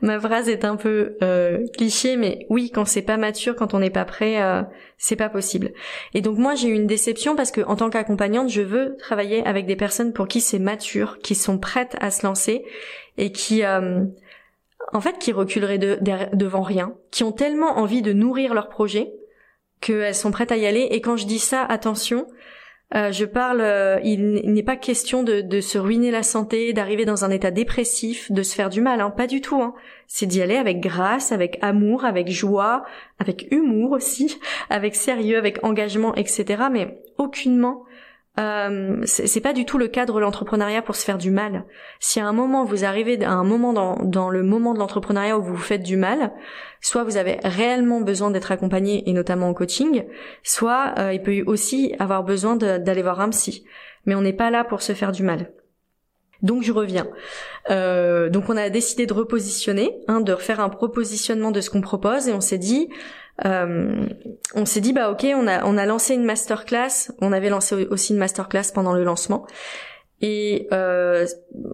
Ma 0.05 0.19
phrase 0.19 0.49
est 0.49 0.65
un 0.65 0.75
peu 0.75 1.17
euh, 1.23 1.65
cliché, 1.75 2.15
mais 2.15 2.45
oui, 2.51 2.69
quand 2.69 2.85
c'est 2.85 3.01
pas 3.01 3.17
mature, 3.17 3.55
quand 3.55 3.73
on 3.73 3.79
n'est 3.79 3.89
pas 3.89 4.05
prêt, 4.05 4.39
euh, 4.39 4.61
c'est 4.99 5.15
pas 5.15 5.29
possible. 5.29 5.71
Et 6.13 6.21
donc 6.21 6.37
moi, 6.37 6.53
j'ai 6.53 6.67
eu 6.67 6.73
une 6.73 6.85
déception 6.85 7.35
parce 7.35 7.49
que 7.49 7.61
en 7.61 7.75
tant 7.75 7.89
qu'accompagnante, 7.89 8.49
je 8.49 8.61
veux 8.61 8.97
travailler 8.99 9.43
avec 9.47 9.65
des 9.65 9.75
personnes 9.75 10.13
pour 10.13 10.27
qui 10.27 10.41
c'est 10.41 10.59
mature, 10.59 11.17
qui 11.23 11.33
sont 11.33 11.57
prêtes 11.57 11.95
à 12.01 12.11
se 12.11 12.23
lancer 12.23 12.63
et 13.17 13.31
qui, 13.31 13.63
euh, 13.63 14.05
en 14.93 15.01
fait, 15.01 15.17
qui 15.17 15.31
reculeraient 15.31 15.79
devant 15.79 16.61
rien, 16.61 16.93
qui 17.09 17.23
ont 17.23 17.31
tellement 17.31 17.79
envie 17.79 18.03
de 18.03 18.13
nourrir 18.13 18.53
leur 18.53 18.69
projet 18.69 19.11
qu'elles 19.81 20.13
sont 20.13 20.29
prêtes 20.29 20.51
à 20.51 20.57
y 20.57 20.67
aller. 20.67 20.87
Et 20.91 21.01
quand 21.01 21.17
je 21.17 21.25
dis 21.25 21.39
ça, 21.39 21.63
attention, 21.63 22.27
euh, 22.93 23.11
je 23.11 23.25
parle, 23.25 23.61
euh, 23.61 23.99
il 24.03 24.53
n'est 24.53 24.63
pas 24.63 24.75
question 24.75 25.23
de, 25.23 25.59
se 25.59 25.77
ruiner 25.77 26.11
la 26.11 26.23
santé, 26.23 26.71
d'arriver 26.71 27.05
dans 27.05 27.25
un 27.25 27.31
état 27.31 27.51
dépressif, 27.51 28.31
de 28.31 28.43
se 28.43 28.53
faire 28.53 28.69
du 28.69 28.81
mal, 28.81 29.01
hein, 29.01 29.09
pas 29.09 29.27
du 29.27 29.41
tout. 29.41 29.61
Hein. 29.61 29.73
C'est 30.07 30.25
d'y 30.25 30.41
aller 30.41 30.57
avec 30.57 30.79
grâce, 30.79 31.31
avec 31.31 31.57
amour, 31.61 32.05
avec 32.05 32.29
joie, 32.29 32.85
avec 33.19 33.47
humour 33.51 33.91
aussi, 33.91 34.39
avec 34.69 34.95
sérieux, 34.95 35.37
avec 35.37 35.63
engagement, 35.63 36.15
etc. 36.15 36.63
Mais 36.71 37.01
aucunement 37.17 37.83
euh, 38.37 39.01
c'est 39.05 39.39
pas 39.39 39.53
du 39.53 39.63
tout 39.63 39.77
le 39.77 39.87
cadre 39.87 40.15
de 40.15 40.19
l'entrepreneuriat 40.19 40.81
pour 40.81 40.95
se 40.95 41.05
faire 41.05 41.17
du 41.17 41.31
mal. 41.31 41.63
Si 41.99 42.19
à 42.19 42.27
un 42.27 42.33
moment 42.33 42.65
vous 42.65 42.83
arrivez 42.83 43.23
à 43.23 43.31
un 43.31 43.45
moment 43.45 43.71
dans, 43.71 43.95
dans 44.03 44.29
le 44.29 44.43
moment 44.43 44.73
de 44.73 44.79
l'entrepreneuriat 44.79 45.37
où 45.37 45.41
vous 45.41 45.55
vous 45.55 45.61
faites 45.61 45.83
du 45.83 45.95
mal, 45.95 46.33
soit 46.81 47.03
vous 47.03 47.15
avez 47.15 47.39
réellement 47.43 48.01
besoin 48.01 48.31
d'être 48.31 48.51
accompagné 48.51 49.09
et 49.09 49.13
notamment 49.13 49.47
en 49.47 49.53
coaching, 49.53 50.03
soit 50.43 50.95
euh, 50.99 51.13
il 51.13 51.21
peut 51.21 51.43
aussi 51.45 51.95
avoir 51.97 52.23
besoin 52.23 52.57
d'aller 52.57 53.01
voir 53.01 53.21
un 53.21 53.29
psy. 53.29 53.65
Mais 54.05 54.15
on 54.15 54.21
n'est 54.21 54.33
pas 54.33 54.51
là 54.51 54.65
pour 54.65 54.81
se 54.81 54.93
faire 54.93 55.13
du 55.13 55.23
mal. 55.23 55.51
Donc 56.41 56.63
je 56.63 56.71
reviens. 56.71 57.07
Euh, 57.69 58.29
donc 58.29 58.49
on 58.49 58.57
a 58.57 58.69
décidé 58.69 59.05
de 59.05 59.13
repositionner, 59.13 59.97
hein, 60.07 60.21
de 60.21 60.33
refaire 60.33 60.59
un 60.59 60.69
propositionnement 60.69 61.51
de 61.51 61.61
ce 61.61 61.69
qu'on 61.69 61.81
propose 61.81 62.27
et 62.27 62.33
on 62.33 62.41
s'est 62.41 62.57
dit 62.57 62.89
euh, 63.45 64.05
on 64.53 64.65
s'est 64.65 64.79
dit 64.79 64.93
bah 64.93 65.11
ok 65.11 65.25
on 65.35 65.47
a 65.47 65.65
on 65.65 65.77
a 65.77 65.85
lancé 65.85 66.13
une 66.13 66.23
masterclass, 66.23 67.11
on 67.19 67.33
avait 67.33 67.49
lancé 67.49 67.87
aussi 67.89 68.13
une 68.13 68.19
masterclass 68.19 68.71
pendant 68.73 68.93
le 68.93 69.03
lancement 69.03 69.45
Et 70.21 70.67
euh, 70.71 71.25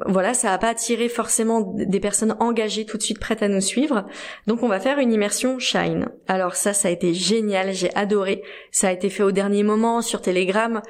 voilà, 0.07 0.33
ça 0.33 0.49
n'a 0.49 0.57
pas 0.57 0.69
attiré 0.69 1.09
forcément 1.09 1.61
des 1.75 1.99
personnes 1.99 2.35
engagées 2.39 2.85
tout 2.85 2.97
de 2.97 3.03
suite 3.03 3.19
prêtes 3.19 3.43
à 3.43 3.47
nous 3.47 3.61
suivre. 3.61 4.05
Donc 4.47 4.63
on 4.63 4.67
va 4.67 4.79
faire 4.79 4.97
une 4.99 5.11
immersion 5.11 5.59
Shine. 5.59 6.07
Alors 6.27 6.55
ça, 6.55 6.73
ça 6.73 6.87
a 6.87 6.91
été 6.91 7.13
génial, 7.13 7.73
j'ai 7.73 7.93
adoré. 7.95 8.41
Ça 8.71 8.87
a 8.87 8.91
été 8.91 9.09
fait 9.09 9.23
au 9.23 9.31
dernier 9.31 9.63
moment 9.63 10.01
sur 10.01 10.21
Telegram. 10.21 10.81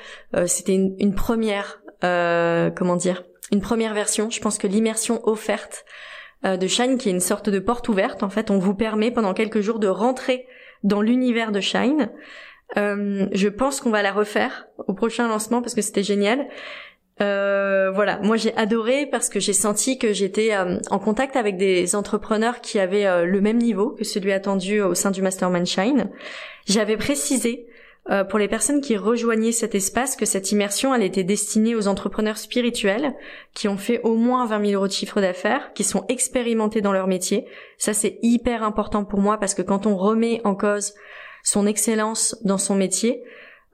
C'était 0.45 0.75
une, 0.75 1.15
première, 1.15 1.81
comment 2.01 2.95
dire, 2.95 3.23
une 3.51 3.61
première 3.61 3.93
version. 3.93 4.29
Je 4.29 4.39
pense 4.41 4.57
que 4.57 4.67
l'immersion 4.67 5.27
offerte 5.27 5.85
euh, 6.45 6.57
de 6.57 6.67
Shine, 6.67 6.97
qui 6.97 7.09
est 7.09 7.11
une 7.11 7.19
sorte 7.19 7.49
de 7.49 7.59
porte 7.59 7.89
ouverte, 7.89 8.23
en 8.23 8.29
fait, 8.29 8.51
on 8.51 8.59
vous 8.59 8.73
permet 8.73 9.11
pendant 9.11 9.33
quelques 9.33 9.61
jours 9.61 9.79
de 9.79 9.87
rentrer 9.87 10.47
dans 10.83 11.01
l'univers 11.01 11.51
de 11.51 11.59
Shine. 11.59 12.09
Euh, 12.77 13.27
je 13.33 13.47
pense 13.49 13.81
qu'on 13.81 13.89
va 13.89 14.01
la 14.01 14.11
refaire 14.11 14.67
au 14.87 14.93
prochain 14.93 15.27
lancement 15.27 15.61
parce 15.61 15.75
que 15.75 15.81
c'était 15.81 16.03
génial. 16.03 16.47
Euh, 17.21 17.91
voilà, 17.91 18.17
moi 18.23 18.37
j'ai 18.37 18.55
adoré 18.55 19.05
parce 19.05 19.29
que 19.29 19.39
j'ai 19.39 19.53
senti 19.53 19.99
que 19.99 20.13
j'étais 20.13 20.55
euh, 20.55 20.79
en 20.89 20.97
contact 20.97 21.35
avec 21.35 21.57
des 21.57 21.95
entrepreneurs 21.95 22.61
qui 22.61 22.79
avaient 22.79 23.25
le 23.25 23.41
même 23.41 23.57
niveau 23.57 23.91
que 23.91 24.03
celui 24.03 24.31
attendu 24.31 24.81
au 24.81 24.95
sein 24.95 25.11
du 25.11 25.21
Mastermind 25.21 25.67
Shine. 25.67 26.09
J'avais 26.65 26.97
précisé 26.97 27.67
pour 28.29 28.39
les 28.39 28.47
personnes 28.47 28.81
qui 28.81 28.97
rejoignaient 28.97 29.51
cet 29.51 29.75
espace 29.75 30.15
que 30.15 30.25
cette 30.25 30.51
immersion 30.51 30.93
elle 30.93 31.03
était 31.03 31.23
destinée 31.23 31.75
aux 31.75 31.87
entrepreneurs 31.87 32.37
spirituels 32.37 33.13
qui 33.53 33.67
ont 33.67 33.77
fait 33.77 34.01
au 34.01 34.15
moins 34.15 34.45
20 34.47 34.65
000 34.65 34.73
euros 34.73 34.87
de 34.87 34.91
chiffre 34.91 35.21
d'affaires, 35.21 35.71
qui 35.73 35.83
sont 35.83 36.05
expérimentés 36.09 36.81
dans 36.81 36.93
leur 36.93 37.07
métier. 37.07 37.45
Ça 37.77 37.93
c'est 37.93 38.17
hyper 38.21 38.63
important 38.63 39.05
pour 39.05 39.19
moi 39.19 39.37
parce 39.37 39.53
que 39.53 39.61
quand 39.61 39.85
on 39.85 39.95
remet 39.95 40.41
en 40.43 40.55
cause 40.55 40.93
son 41.43 41.67
excellence 41.67 42.35
dans 42.43 42.57
son 42.57 42.75
métier, 42.75 43.23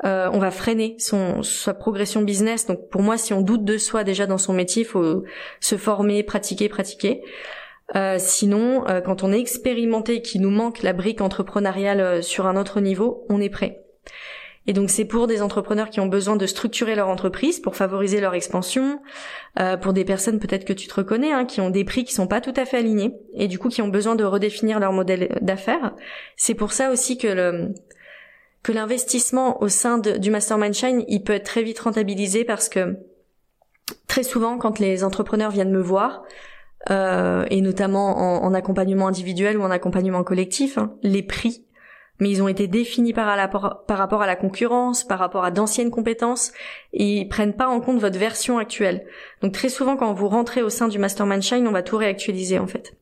euh, 0.06 0.30
on 0.32 0.38
va 0.38 0.52
freiner 0.52 0.96
son 1.00 1.42
sa 1.42 1.74
progression 1.74 2.22
business. 2.22 2.68
Donc 2.68 2.90
pour 2.90 3.02
moi, 3.02 3.18
si 3.18 3.34
on 3.34 3.42
doute 3.42 3.64
de 3.64 3.78
soi 3.78 4.04
déjà 4.04 4.28
dans 4.28 4.38
son 4.38 4.54
métier, 4.54 4.84
il 4.84 4.88
faut 4.88 5.24
se 5.60 5.76
former, 5.76 6.24
pratiquer, 6.24 6.70
pratiquer. 6.70 7.22
Euh, 7.96 8.18
sinon, 8.20 8.88
euh, 8.88 9.02
quand 9.02 9.24
on 9.24 9.32
est 9.32 9.40
expérimenté 9.40 10.16
et 10.16 10.22
qu'il 10.22 10.42
nous 10.42 10.52
manque 10.52 10.84
la 10.84 10.94
brique 10.94 11.22
entrepreneuriale 11.22 12.22
sur 12.22 12.46
un 12.46 12.58
autre 12.58 12.80
niveau, 12.80 13.26
on 13.30 13.42
est 13.42 13.50
prêt. 13.50 13.87
Et 14.70 14.74
donc 14.74 14.90
c'est 14.90 15.06
pour 15.06 15.28
des 15.28 15.42
entrepreneurs 15.42 15.90
qui 15.90 16.02
ont 16.02 16.08
besoin 16.08 16.36
de 16.36 16.46
structurer 16.46 16.96
leur 16.96 17.08
entreprise 17.08 17.60
pour 17.60 17.78
favoriser 17.78 18.20
leur 18.20 18.34
expansion, 18.34 19.00
pour 19.82 19.94
des 19.94 20.04
personnes 20.04 20.40
peut-être 20.40 20.66
que 20.66 20.74
tu 20.74 20.88
te 20.90 20.94
reconnais, 20.94 21.32
hein, 21.32 21.46
qui 21.46 21.62
ont 21.62 21.70
des 21.70 21.86
prix 21.86 22.04
qui 22.04 22.14
sont 22.14 22.28
pas 22.28 22.42
tout 22.42 22.54
à 22.58 22.66
fait 22.66 22.76
alignés 22.76 23.14
et 23.34 23.48
du 23.48 23.60
coup 23.60 23.70
qui 23.70 23.82
ont 23.82 23.88
besoin 23.88 24.16
de 24.16 24.26
redéfinir 24.26 24.82
leur 24.82 24.92
modèle 24.92 25.38
d'affaires. 25.40 25.96
C'est 26.36 26.54
pour 26.54 26.74
ça 26.74 26.92
aussi 26.92 27.18
que 27.18 27.28
le, 27.28 27.74
que 28.62 28.74
l'investissement 28.74 29.62
au 29.64 29.70
sein 29.70 29.98
du 30.00 30.30
Mastermind 30.30 30.74
Shine, 30.74 31.06
il 31.08 31.24
peut 31.24 31.32
être 31.32 31.46
très 31.46 31.64
vite 31.64 31.80
rentabilisé 31.80 32.44
parce 32.44 32.68
que 32.68 32.98
très 34.08 34.24
souvent, 34.24 34.58
quand 34.58 34.80
les 34.80 35.04
entrepreneurs 35.04 35.52
viennent 35.52 35.72
me 35.72 35.82
voir, 35.82 36.24
euh, 36.90 37.46
et 37.50 37.62
notamment 37.62 38.44
en, 38.44 38.54
accompagnement 38.54 39.08
individuel 39.08 39.58
ou 39.58 39.64
en 39.64 39.72
accompagnement 39.72 40.24
collectif, 40.24 40.78
hein, 40.78 40.96
les 41.04 41.24
prix, 41.24 41.66
mais 42.20 42.30
ils 42.30 42.42
ont 42.42 42.48
été 42.48 42.68
définis 42.68 43.14
par, 43.14 43.26
rapport 43.28 44.22
à 44.22 44.28
la 44.28 44.36
concurrence, 44.36 45.04
par 45.04 45.20
rapport 45.20 45.44
à 45.44 45.52
d'anciennes 45.52 45.92
compétences, 45.92 46.52
et 46.94 47.20
ils 47.20 47.28
prennent 47.28 47.56
pas 47.56 47.68
en 47.68 47.80
compte 47.80 48.00
votre 48.00 48.20
version 48.20 48.58
actuelle. 48.58 49.06
Donc 49.42 49.54
très 49.54 49.70
souvent, 49.70 49.98
quand 49.98 50.14
vous 50.14 50.28
rentrez 50.28 50.62
au 50.62 50.70
sein 50.70 50.88
du 50.88 51.00
Mastermind 51.00 51.42
Shine, 51.42 51.68
on 51.68 51.72
va 51.72 51.84
tout 51.84 51.98
réactualiser 51.98 52.60
en 52.60 52.68
fait. 52.68 52.94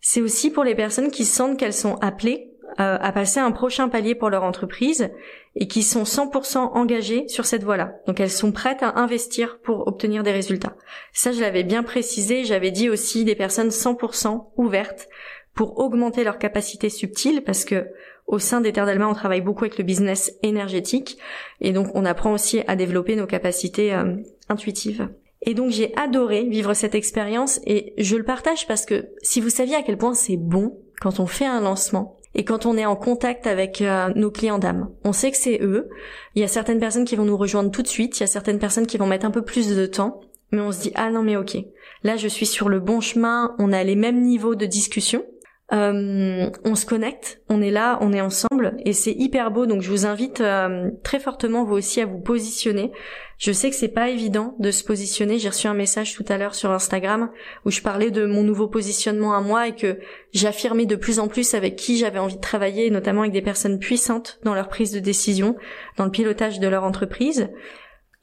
C'est 0.00 0.20
aussi 0.20 0.50
pour 0.50 0.64
les 0.64 0.74
personnes 0.74 1.10
qui 1.10 1.24
sentent 1.24 1.58
qu'elles 1.58 1.72
sont 1.72 1.96
appelées 1.96 2.52
euh, 2.80 2.96
à 3.00 3.12
passer 3.12 3.38
un 3.38 3.52
prochain 3.52 3.90
palier 3.90 4.14
pour 4.14 4.30
leur 4.30 4.44
entreprise 4.44 5.10
et 5.54 5.68
qui 5.68 5.82
sont 5.82 6.04
100% 6.04 6.56
engagées 6.56 7.28
sur 7.28 7.44
cette 7.44 7.64
voie-là. 7.64 7.96
Donc 8.06 8.18
elles 8.18 8.30
sont 8.30 8.50
prêtes 8.50 8.82
à 8.82 8.98
investir 8.98 9.58
pour 9.58 9.86
obtenir 9.86 10.22
des 10.22 10.32
résultats. 10.32 10.74
Ça, 11.12 11.32
je 11.32 11.40
l'avais 11.42 11.64
bien 11.64 11.82
précisé. 11.82 12.44
J'avais 12.44 12.70
dit 12.70 12.88
aussi 12.88 13.24
des 13.24 13.34
personnes 13.34 13.68
100% 13.68 14.52
ouvertes 14.56 15.08
pour 15.54 15.78
augmenter 15.78 16.24
leur 16.24 16.38
capacité 16.38 16.88
subtile 16.88 17.42
parce 17.44 17.64
que 17.64 17.86
au 18.26 18.38
sein 18.38 18.60
des 18.60 18.72
Terres 18.72 18.86
d'Alma, 18.86 19.08
on 19.08 19.14
travaille 19.14 19.40
beaucoup 19.40 19.64
avec 19.64 19.78
le 19.78 19.84
business 19.84 20.32
énergétique 20.42 21.18
et 21.60 21.72
donc 21.72 21.88
on 21.94 22.04
apprend 22.04 22.32
aussi 22.32 22.60
à 22.66 22.76
développer 22.76 23.16
nos 23.16 23.26
capacités 23.26 23.92
euh, 23.92 24.16
intuitives. 24.48 25.08
Et 25.42 25.54
donc 25.54 25.70
j'ai 25.70 25.92
adoré 25.96 26.44
vivre 26.44 26.72
cette 26.72 26.94
expérience 26.94 27.60
et 27.66 27.94
je 27.98 28.16
le 28.16 28.24
partage 28.24 28.66
parce 28.66 28.86
que 28.86 29.08
si 29.22 29.40
vous 29.40 29.50
saviez 29.50 29.74
à 29.74 29.82
quel 29.82 29.98
point 29.98 30.14
c'est 30.14 30.36
bon 30.36 30.78
quand 31.00 31.18
on 31.18 31.26
fait 31.26 31.46
un 31.46 31.60
lancement 31.60 32.16
et 32.34 32.44
quand 32.44 32.64
on 32.64 32.76
est 32.76 32.86
en 32.86 32.96
contact 32.96 33.46
avec 33.46 33.82
euh, 33.82 34.10
nos 34.14 34.30
clients 34.30 34.58
d'âme. 34.58 34.88
On 35.04 35.12
sait 35.12 35.30
que 35.30 35.36
c'est 35.36 35.60
eux. 35.60 35.90
Il 36.34 36.40
y 36.40 36.44
a 36.44 36.48
certaines 36.48 36.80
personnes 36.80 37.04
qui 37.04 37.16
vont 37.16 37.24
nous 37.24 37.36
rejoindre 37.36 37.70
tout 37.70 37.82
de 37.82 37.88
suite, 37.88 38.18
il 38.18 38.22
y 38.22 38.24
a 38.24 38.28
certaines 38.28 38.58
personnes 38.58 38.86
qui 38.86 38.96
vont 38.96 39.06
mettre 39.06 39.26
un 39.26 39.30
peu 39.30 39.42
plus 39.42 39.76
de 39.76 39.86
temps, 39.86 40.20
mais 40.52 40.60
on 40.60 40.72
se 40.72 40.80
dit 40.80 40.92
ah 40.94 41.10
non 41.10 41.22
mais 41.22 41.36
ok, 41.36 41.58
là 42.04 42.16
je 42.16 42.28
suis 42.28 42.46
sur 42.46 42.68
le 42.68 42.80
bon 42.80 43.00
chemin, 43.00 43.54
on 43.58 43.72
a 43.72 43.82
les 43.84 43.96
mêmes 43.96 44.22
niveaux 44.22 44.54
de 44.54 44.64
discussion, 44.64 45.24
euh, 45.72 46.50
on 46.64 46.74
se 46.74 46.84
connecte, 46.84 47.40
on 47.48 47.62
est 47.62 47.70
là, 47.70 47.96
on 48.02 48.12
est 48.12 48.20
ensemble 48.20 48.76
et 48.84 48.92
c'est 48.92 49.12
hyper 49.12 49.50
beau. 49.50 49.64
Donc 49.64 49.80
je 49.80 49.90
vous 49.90 50.04
invite 50.04 50.42
euh, 50.42 50.90
très 51.02 51.18
fortement 51.18 51.64
vous 51.64 51.76
aussi 51.76 52.00
à 52.00 52.06
vous 52.06 52.18
positionner. 52.18 52.92
Je 53.38 53.52
sais 53.52 53.70
que 53.70 53.76
c'est 53.76 53.88
pas 53.88 54.10
évident 54.10 54.54
de 54.58 54.70
se 54.70 54.84
positionner. 54.84 55.38
J'ai 55.38 55.48
reçu 55.48 55.66
un 55.66 55.74
message 55.74 56.14
tout 56.14 56.24
à 56.28 56.36
l'heure 56.36 56.54
sur 56.54 56.70
Instagram 56.70 57.30
où 57.64 57.70
je 57.70 57.80
parlais 57.80 58.10
de 58.10 58.26
mon 58.26 58.42
nouveau 58.42 58.68
positionnement 58.68 59.34
à 59.34 59.40
moi 59.40 59.66
et 59.66 59.74
que 59.74 59.98
j'affirmais 60.32 60.86
de 60.86 60.94
plus 60.94 61.18
en 61.18 61.26
plus 61.26 61.54
avec 61.54 61.76
qui 61.76 61.96
j'avais 61.96 62.18
envie 62.18 62.36
de 62.36 62.40
travailler, 62.40 62.90
notamment 62.90 63.22
avec 63.22 63.32
des 63.32 63.42
personnes 63.42 63.78
puissantes 63.78 64.38
dans 64.44 64.54
leur 64.54 64.68
prise 64.68 64.92
de 64.92 65.00
décision, 65.00 65.56
dans 65.96 66.04
le 66.04 66.10
pilotage 66.10 66.60
de 66.60 66.68
leur 66.68 66.84
entreprise. 66.84 67.48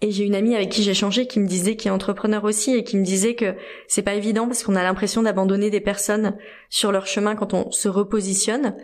Et 0.01 0.12
j'ai 0.12 0.24
une 0.24 0.36
amie 0.36 0.56
avec 0.56 0.70
qui 0.70 0.84
j'ai 0.84 0.94
changé 0.94 1.27
qui 1.27 1.39
me 1.39 1.48
disait, 1.48 1.75
qui 1.75 1.89
est 1.89 1.91
entrepreneur 1.91 2.44
aussi, 2.46 2.74
et 2.74 2.84
qui 2.84 2.96
me 2.96 3.03
disait 3.03 3.36
que 3.36 3.56
c'est 3.88 4.01
pas 4.01 4.13
évident 4.13 4.48
parce 4.48 4.63
qu'on 4.63 4.75
a 4.75 4.84
l'impression 4.84 5.22
d'abandonner 5.22 5.70
des 5.70 5.82
personnes 5.82 6.38
sur 6.70 6.91
leur 6.91 7.06
chemin 7.06 7.36
quand 7.36 7.53
on 7.53 7.70
se 7.72 7.89
repositionne. 7.89 8.77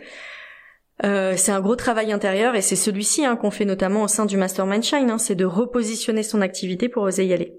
Euh, 1.04 1.34
c'est 1.36 1.52
un 1.52 1.60
gros 1.60 1.76
travail 1.76 2.12
intérieur 2.12 2.54
et 2.54 2.62
c'est 2.62 2.76
celui-ci 2.76 3.24
hein, 3.24 3.36
qu'on 3.36 3.50
fait 3.50 3.66
notamment 3.66 4.02
au 4.02 4.08
sein 4.08 4.24
du 4.26 4.36
Mastermind 4.36 4.82
Shine, 4.82 5.10
hein, 5.10 5.18
c'est 5.18 5.34
de 5.34 5.44
repositionner 5.44 6.22
son 6.22 6.40
activité 6.40 6.88
pour 6.88 7.02
oser 7.02 7.26
y 7.26 7.32
aller. 7.32 7.58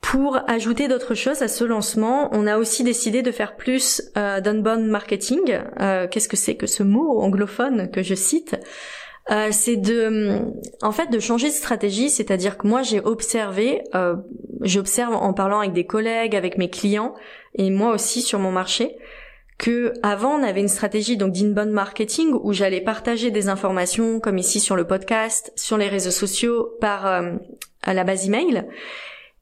Pour 0.00 0.38
ajouter 0.48 0.86
d'autres 0.86 1.14
choses 1.14 1.42
à 1.42 1.48
ce 1.48 1.64
lancement, 1.64 2.28
on 2.32 2.46
a 2.46 2.58
aussi 2.58 2.84
décidé 2.84 3.22
de 3.22 3.32
faire 3.32 3.56
plus 3.56 4.02
euh, 4.16 4.40
d'unbound 4.40 4.86
marketing. 4.86 5.58
Euh, 5.80 6.06
Qu'est-ce 6.08 6.28
que 6.28 6.36
c'est 6.36 6.56
que 6.56 6.66
ce 6.66 6.82
mot 6.82 7.20
anglophone 7.20 7.90
que 7.90 8.02
je 8.02 8.14
cite? 8.14 8.56
Euh, 9.30 9.48
c'est 9.52 9.76
de, 9.76 10.40
en 10.82 10.92
fait, 10.92 11.10
de 11.10 11.18
changer 11.18 11.48
de 11.48 11.54
stratégie. 11.54 12.10
C'est-à-dire 12.10 12.58
que 12.58 12.66
moi, 12.66 12.82
j'ai 12.82 13.00
observé, 13.00 13.82
euh, 13.94 14.16
j'observe 14.60 15.14
en 15.14 15.32
parlant 15.32 15.60
avec 15.60 15.72
des 15.72 15.86
collègues, 15.86 16.36
avec 16.36 16.58
mes 16.58 16.68
clients, 16.68 17.14
et 17.54 17.70
moi 17.70 17.92
aussi 17.92 18.20
sur 18.20 18.38
mon 18.38 18.52
marché, 18.52 18.96
que 19.56 19.92
avant 20.02 20.34
on 20.34 20.42
avait 20.42 20.60
une 20.60 20.68
stratégie 20.68 21.16
donc 21.16 21.32
d'inbound 21.32 21.70
marketing 21.70 22.32
où 22.42 22.52
j'allais 22.52 22.80
partager 22.80 23.30
des 23.30 23.48
informations 23.48 24.18
comme 24.18 24.36
ici 24.36 24.58
sur 24.58 24.76
le 24.76 24.86
podcast, 24.86 25.52
sur 25.56 25.78
les 25.78 25.88
réseaux 25.88 26.10
sociaux, 26.10 26.74
par 26.80 27.06
euh, 27.06 27.32
à 27.82 27.94
la 27.94 28.04
base 28.04 28.26
email, 28.26 28.64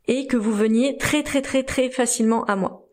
et 0.06 0.26
que 0.26 0.36
vous 0.36 0.52
veniez 0.52 0.96
très 0.96 1.22
très 1.22 1.42
très 1.42 1.62
très 1.62 1.90
facilement 1.90 2.44
à 2.44 2.56
moi. 2.56 2.86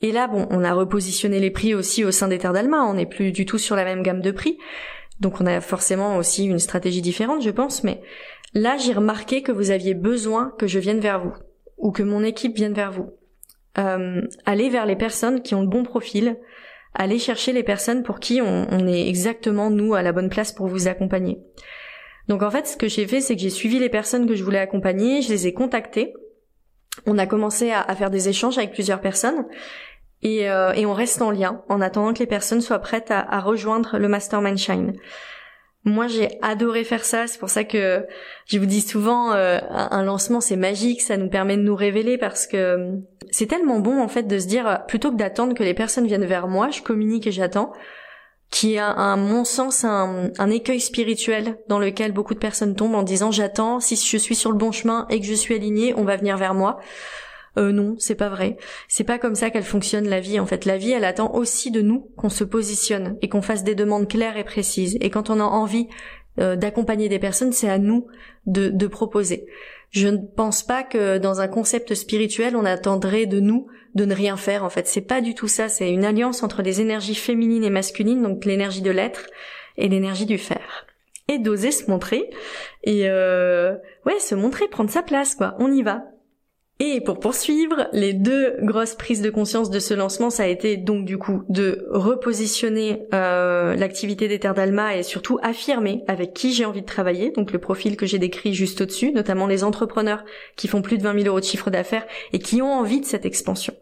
Et 0.00 0.12
là, 0.12 0.28
bon, 0.28 0.46
on 0.50 0.62
a 0.62 0.72
repositionné 0.74 1.40
les 1.40 1.50
prix 1.50 1.74
aussi 1.74 2.04
au 2.04 2.10
sein 2.10 2.28
des 2.28 2.38
Terres 2.38 2.52
d'Alma. 2.52 2.84
On 2.84 2.94
n'est 2.94 3.06
plus 3.06 3.32
du 3.32 3.46
tout 3.46 3.58
sur 3.58 3.74
la 3.74 3.84
même 3.84 4.02
gamme 4.02 4.20
de 4.20 4.30
prix. 4.30 4.58
Donc 5.20 5.40
on 5.40 5.46
a 5.46 5.60
forcément 5.60 6.16
aussi 6.16 6.46
une 6.46 6.58
stratégie 6.58 7.02
différente, 7.02 7.42
je 7.42 7.50
pense, 7.50 7.82
mais 7.84 8.00
là 8.54 8.76
j'ai 8.76 8.92
remarqué 8.92 9.42
que 9.42 9.52
vous 9.52 9.70
aviez 9.70 9.94
besoin 9.94 10.52
que 10.58 10.66
je 10.66 10.78
vienne 10.78 11.00
vers 11.00 11.20
vous 11.20 11.34
ou 11.76 11.90
que 11.90 12.02
mon 12.02 12.22
équipe 12.22 12.56
vienne 12.56 12.74
vers 12.74 12.92
vous. 12.92 13.10
Euh, 13.78 14.22
allez 14.46 14.70
vers 14.70 14.86
les 14.86 14.96
personnes 14.96 15.42
qui 15.42 15.54
ont 15.54 15.62
le 15.62 15.68
bon 15.68 15.82
profil, 15.82 16.36
allez 16.94 17.18
chercher 17.18 17.52
les 17.52 17.62
personnes 17.62 18.02
pour 18.02 18.18
qui 18.18 18.40
on, 18.42 18.86
est 18.86 19.08
exactement 19.08 19.70
nous 19.70 19.94
à 19.94 20.02
la 20.02 20.12
bonne 20.12 20.30
place 20.30 20.52
pour 20.52 20.66
vous 20.66 20.88
accompagner. 20.88 21.38
Donc 22.28 22.42
en 22.42 22.50
fait, 22.50 22.66
ce 22.66 22.76
que 22.76 22.88
j'ai 22.88 23.06
fait, 23.06 23.20
c'est 23.20 23.36
que 23.36 23.40
j'ai 23.40 23.50
suivi 23.50 23.78
les 23.78 23.88
personnes 23.88 24.26
que 24.26 24.34
je 24.34 24.44
voulais 24.44 24.58
accompagner, 24.58 25.22
je 25.22 25.30
les 25.30 25.46
ai 25.46 25.54
contactées. 25.54 26.14
On 27.06 27.16
a 27.18 27.26
commencé 27.26 27.70
à 27.70 27.94
faire 27.94 28.10
des 28.10 28.28
échanges 28.28 28.58
avec 28.58 28.72
plusieurs 28.72 29.00
personnes 29.00 29.46
et, 30.22 30.50
euh, 30.50 30.72
et, 30.72 30.84
on 30.84 30.94
reste 30.94 31.22
en 31.22 31.30
lien 31.30 31.62
en 31.68 31.80
attendant 31.80 32.12
que 32.12 32.18
les 32.18 32.26
personnes 32.26 32.60
soient 32.60 32.80
prêtes 32.80 33.10
à, 33.10 33.20
à 33.20 33.40
rejoindre 33.40 33.98
le 33.98 34.08
Mastermind 34.08 34.58
Shine. 34.58 34.94
Moi, 35.84 36.08
j'ai 36.08 36.28
adoré 36.42 36.84
faire 36.84 37.04
ça. 37.04 37.26
C'est 37.26 37.38
pour 37.38 37.50
ça 37.50 37.64
que 37.64 38.04
je 38.46 38.58
vous 38.58 38.66
dis 38.66 38.80
souvent, 38.80 39.32
euh, 39.32 39.58
un 39.70 40.02
lancement, 40.02 40.40
c'est 40.40 40.56
magique. 40.56 41.00
Ça 41.00 41.16
nous 41.16 41.28
permet 41.28 41.56
de 41.56 41.62
nous 41.62 41.76
révéler 41.76 42.18
parce 42.18 42.46
que 42.46 42.56
euh, 42.56 42.96
c'est 43.30 43.46
tellement 43.46 43.78
bon, 43.78 44.00
en 44.00 44.08
fait, 44.08 44.24
de 44.24 44.38
se 44.38 44.46
dire, 44.46 44.84
plutôt 44.88 45.10
que 45.10 45.16
d'attendre 45.16 45.54
que 45.54 45.62
les 45.62 45.74
personnes 45.74 46.06
viennent 46.06 46.26
vers 46.26 46.48
moi, 46.48 46.70
je 46.70 46.82
communique 46.82 47.26
et 47.26 47.32
j'attends, 47.32 47.72
qui 48.50 48.74
est, 48.74 48.78
à 48.78 49.16
mon 49.16 49.44
sens, 49.44 49.84
un, 49.84 50.30
un, 50.38 50.50
écueil 50.50 50.80
spirituel 50.80 51.58
dans 51.68 51.78
lequel 51.78 52.12
beaucoup 52.12 52.34
de 52.34 52.38
personnes 52.38 52.74
tombent 52.74 52.94
en 52.94 53.02
disant, 53.02 53.30
j'attends, 53.30 53.78
si 53.78 53.94
je 53.94 54.16
suis 54.16 54.34
sur 54.34 54.50
le 54.50 54.58
bon 54.58 54.72
chemin 54.72 55.06
et 55.10 55.20
que 55.20 55.26
je 55.26 55.34
suis 55.34 55.54
alignée, 55.54 55.94
on 55.96 56.04
va 56.04 56.16
venir 56.16 56.36
vers 56.38 56.54
moi 56.54 56.80
euh, 57.58 57.72
non, 57.72 57.96
c'est 57.98 58.14
pas 58.14 58.28
vrai. 58.28 58.56
C'est 58.86 59.04
pas 59.04 59.18
comme 59.18 59.34
ça 59.34 59.50
qu'elle 59.50 59.64
fonctionne 59.64 60.08
la 60.08 60.20
vie. 60.20 60.38
En 60.38 60.46
fait, 60.46 60.64
la 60.64 60.78
vie, 60.78 60.92
elle 60.92 61.04
attend 61.04 61.34
aussi 61.34 61.70
de 61.70 61.82
nous 61.82 62.10
qu'on 62.16 62.28
se 62.28 62.44
positionne 62.44 63.18
et 63.20 63.28
qu'on 63.28 63.42
fasse 63.42 63.64
des 63.64 63.74
demandes 63.74 64.08
claires 64.08 64.36
et 64.36 64.44
précises. 64.44 64.96
Et 65.00 65.10
quand 65.10 65.28
on 65.28 65.40
a 65.40 65.44
envie 65.44 65.88
euh, 66.38 66.54
d'accompagner 66.54 67.08
des 67.08 67.18
personnes, 67.18 67.52
c'est 67.52 67.68
à 67.68 67.78
nous 67.78 68.06
de, 68.46 68.86
proposer. 68.86 69.46
Je 69.90 70.08
ne 70.08 70.18
pense 70.18 70.62
pas 70.62 70.84
que 70.84 71.18
dans 71.18 71.40
un 71.40 71.48
concept 71.48 71.94
spirituel, 71.94 72.54
on 72.54 72.64
attendrait 72.64 73.26
de 73.26 73.40
nous 73.40 73.66
de 73.94 74.04
ne 74.04 74.14
rien 74.14 74.36
faire. 74.36 74.62
En 74.64 74.70
fait, 74.70 74.86
c'est 74.86 75.00
pas 75.00 75.20
du 75.20 75.34
tout 75.34 75.48
ça. 75.48 75.68
C'est 75.68 75.90
une 75.90 76.04
alliance 76.04 76.42
entre 76.42 76.62
les 76.62 76.80
énergies 76.80 77.16
féminines 77.16 77.64
et 77.64 77.70
masculines, 77.70 78.22
donc 78.22 78.44
l'énergie 78.44 78.82
de 78.82 78.90
l'être 78.90 79.26
et 79.76 79.88
l'énergie 79.88 80.26
du 80.26 80.38
faire. 80.38 80.86
Et 81.26 81.38
d'oser 81.38 81.72
se 81.72 81.90
montrer 81.90 82.30
et 82.84 83.08
euh, 83.08 83.74
ouais, 84.06 84.18
se 84.20 84.34
montrer, 84.34 84.68
prendre 84.68 84.90
sa 84.90 85.02
place, 85.02 85.34
quoi. 85.34 85.56
On 85.58 85.72
y 85.72 85.82
va. 85.82 86.04
Et 86.80 87.00
pour 87.00 87.18
poursuivre, 87.18 87.88
les 87.92 88.12
deux 88.12 88.54
grosses 88.62 88.94
prises 88.94 89.20
de 89.20 89.30
conscience 89.30 89.68
de 89.68 89.80
ce 89.80 89.94
lancement, 89.94 90.30
ça 90.30 90.44
a 90.44 90.46
été 90.46 90.76
donc 90.76 91.04
du 91.04 91.18
coup 91.18 91.42
de 91.48 91.88
repositionner 91.90 93.08
euh, 93.12 93.74
l'activité 93.74 94.28
des 94.28 94.38
Terres 94.38 94.54
d'Alma 94.54 94.96
et 94.96 95.02
surtout 95.02 95.40
affirmer 95.42 96.04
avec 96.06 96.34
qui 96.34 96.52
j'ai 96.52 96.64
envie 96.64 96.82
de 96.82 96.86
travailler, 96.86 97.30
donc 97.30 97.50
le 97.50 97.58
profil 97.58 97.96
que 97.96 98.06
j'ai 98.06 98.20
décrit 98.20 98.54
juste 98.54 98.80
au-dessus, 98.80 99.10
notamment 99.10 99.48
les 99.48 99.64
entrepreneurs 99.64 100.24
qui 100.54 100.68
font 100.68 100.80
plus 100.80 100.98
de 100.98 101.02
20 101.02 101.14
000 101.14 101.26
euros 101.26 101.40
de 101.40 101.44
chiffre 101.44 101.68
d'affaires 101.68 102.06
et 102.32 102.38
qui 102.38 102.62
ont 102.62 102.72
envie 102.72 103.00
de 103.00 103.06
cette 103.06 103.26
expansion, 103.26 103.74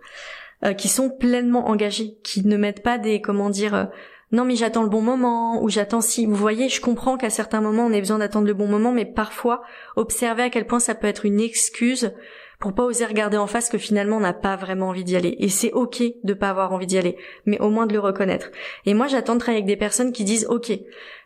euh, 0.65 0.73
qui 0.73 0.89
sont 0.89 1.11
pleinement 1.11 1.69
engagés, 1.69 2.17
qui 2.23 2.47
ne 2.47 2.57
mettent 2.57 2.83
pas 2.83 2.97
des, 2.97 3.21
comment 3.21 3.51
dire, 3.51 3.75
euh, 3.75 3.85
non 4.33 4.45
mais 4.45 4.57
j'attends 4.57 4.83
le 4.83 4.89
bon 4.89 5.03
moment 5.03 5.63
ou 5.63 5.69
j'attends 5.69 6.01
si 6.01 6.27
vous 6.27 6.35
voyez 6.35 6.69
je 6.69 6.81
comprends 6.81 7.17
qu'à 7.17 7.31
certains 7.31 7.61
moments 7.61 7.87
on 7.87 7.93
ait 7.93 8.01
besoin 8.01 8.19
d'attendre 8.19 8.47
le 8.47 8.55
bon 8.55 8.67
moment 8.67 8.93
mais 8.93 9.05
parfois 9.05 9.63
observer 9.95 10.43
à 10.43 10.51
quel 10.51 10.67
point 10.67 10.81
ça 10.81 10.95
peut 10.95 11.07
être 11.07 11.27
une 11.27 11.41
excuse 11.41 12.13
pour 12.59 12.75
pas 12.75 12.85
oser 12.85 13.05
regarder 13.05 13.37
en 13.37 13.47
face 13.47 13.69
que 13.69 13.79
finalement 13.79 14.17
on 14.17 14.21
n'a 14.21 14.33
pas 14.33 14.57
vraiment 14.57 14.89
envie 14.89 15.05
d'y 15.05 15.17
aller. 15.17 15.37
Et 15.39 15.49
c'est 15.49 15.73
ok 15.73 16.03
de 16.25 16.35
pas 16.35 16.51
avoir 16.51 16.73
envie 16.73 16.87
d'y 16.87 16.99
aller, 16.99 17.17
mais 17.45 17.61
au 17.61 17.71
moins 17.71 17.87
de 17.87 17.93
le 17.93 18.01
reconnaître. 18.01 18.51
Et 18.87 18.95
moi 18.95 19.07
j'attends 19.07 19.35
de 19.35 19.41
travailler 19.41 19.63
avec 19.63 19.69
des 19.69 19.79
personnes 19.79 20.13
qui 20.13 20.25
disent 20.25 20.47
ok, 20.49 20.73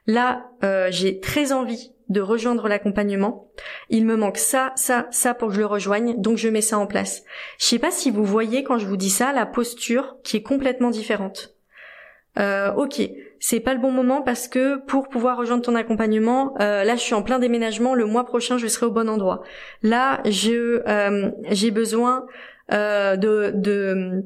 là 0.07 0.51
euh, 0.65 0.89
j'ai 0.91 1.21
très 1.21 1.53
envie 1.53 1.93
de 2.09 2.21
rejoindre 2.21 2.67
l'accompagnement. 2.67 3.53
Il 3.89 4.05
me 4.05 4.17
manque 4.17 4.39
ça, 4.39 4.73
ça, 4.75 5.07
ça 5.13 5.33
pour 5.33 5.49
que 5.49 5.55
je 5.55 5.61
le 5.61 5.67
rejoigne, 5.67 6.21
donc 6.21 6.39
je 6.39 6.49
mets 6.49 6.61
ça 6.61 6.79
en 6.79 6.87
place. 6.87 7.23
Je 7.59 7.67
sais 7.67 7.79
pas 7.79 7.93
si 7.93 8.11
vous 8.11 8.25
voyez 8.25 8.65
quand 8.65 8.79
je 8.79 8.87
vous 8.87 8.97
dis 8.97 9.11
ça 9.11 9.33
la 9.33 9.47
posture 9.47 10.17
qui 10.25 10.37
est 10.37 10.43
complètement 10.43 10.91
différente. 10.91 11.55
Euh, 12.39 12.73
ok, 12.75 13.03
c'est 13.41 13.61
pas 13.61 13.75
le 13.75 13.81
bon 13.81 13.91
moment 13.91 14.23
parce 14.23 14.47
que 14.47 14.77
pour 14.87 15.09
pouvoir 15.09 15.37
rejoindre 15.37 15.63
ton 15.63 15.75
accompagnement, 15.75 16.55
euh, 16.61 16.85
là 16.85 16.95
je 16.95 17.01
suis 17.01 17.15
en 17.15 17.23
plein 17.23 17.39
déménagement, 17.39 17.95
le 17.95 18.05
mois 18.05 18.25
prochain 18.25 18.57
je 18.59 18.67
serai 18.67 18.87
au 18.87 18.91
bon 18.91 19.09
endroit. 19.09 19.43
Là 19.83 20.21
je 20.25 20.83
euh, 20.89 21.31
j'ai 21.51 21.71
besoin 21.71 22.27
euh, 22.73 23.17
de, 23.17 23.53
de 23.55 24.25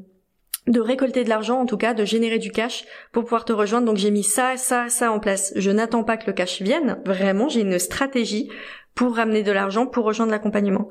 de 0.67 0.79
récolter 0.79 1.23
de 1.23 1.29
l'argent 1.29 1.59
en 1.59 1.65
tout 1.65 1.77
cas, 1.77 1.93
de 1.93 2.05
générer 2.05 2.39
du 2.39 2.51
cash 2.51 2.85
pour 3.11 3.23
pouvoir 3.23 3.45
te 3.45 3.53
rejoindre. 3.53 3.85
Donc 3.85 3.97
j'ai 3.97 4.11
mis 4.11 4.23
ça, 4.23 4.57
ça, 4.57 4.89
ça 4.89 5.11
en 5.11 5.19
place. 5.19 5.53
Je 5.55 5.71
n'attends 5.71 6.03
pas 6.03 6.17
que 6.17 6.25
le 6.27 6.33
cash 6.33 6.61
vienne. 6.61 6.99
Vraiment, 7.05 7.49
j'ai 7.49 7.61
une 7.61 7.77
stratégie 7.79 8.49
pour 8.95 9.17
ramener 9.17 9.43
de 9.43 9.51
l'argent 9.51 9.85
pour 9.85 10.05
rejoindre 10.05 10.31
l'accompagnement. 10.31 10.87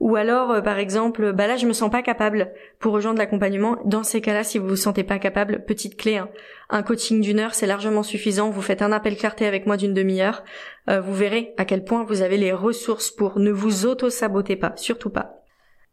Ou 0.00 0.16
alors, 0.16 0.50
euh, 0.50 0.60
par 0.62 0.78
exemple, 0.78 1.32
bah 1.32 1.46
là, 1.46 1.56
je 1.56 1.66
me 1.66 1.74
sens 1.74 1.90
pas 1.90 2.02
capable 2.02 2.50
pour 2.78 2.94
rejoindre 2.94 3.18
l'accompagnement. 3.18 3.76
Dans 3.84 4.02
ces 4.02 4.22
cas-là, 4.22 4.42
si 4.42 4.58
vous 4.58 4.68
vous 4.68 4.76
sentez 4.76 5.04
pas 5.04 5.18
capable, 5.18 5.64
petite 5.66 5.98
clé, 5.98 6.16
hein. 6.16 6.30
un 6.70 6.82
coaching 6.82 7.20
d'une 7.20 7.38
heure, 7.38 7.54
c'est 7.54 7.66
largement 7.66 8.02
suffisant. 8.02 8.50
Vous 8.50 8.62
faites 8.62 8.80
un 8.80 8.90
appel 8.90 9.16
clarté 9.16 9.46
avec 9.46 9.66
moi 9.66 9.76
d'une 9.76 9.92
demi-heure. 9.92 10.42
Euh, 10.88 11.00
vous 11.00 11.14
verrez 11.14 11.54
à 11.58 11.66
quel 11.66 11.84
point 11.84 12.04
vous 12.04 12.22
avez 12.22 12.38
les 12.38 12.52
ressources 12.52 13.10
pour 13.10 13.38
ne 13.38 13.52
vous 13.52 13.84
auto-sabotez 13.84 14.56
pas, 14.56 14.72
surtout 14.76 15.10
pas. 15.10 15.44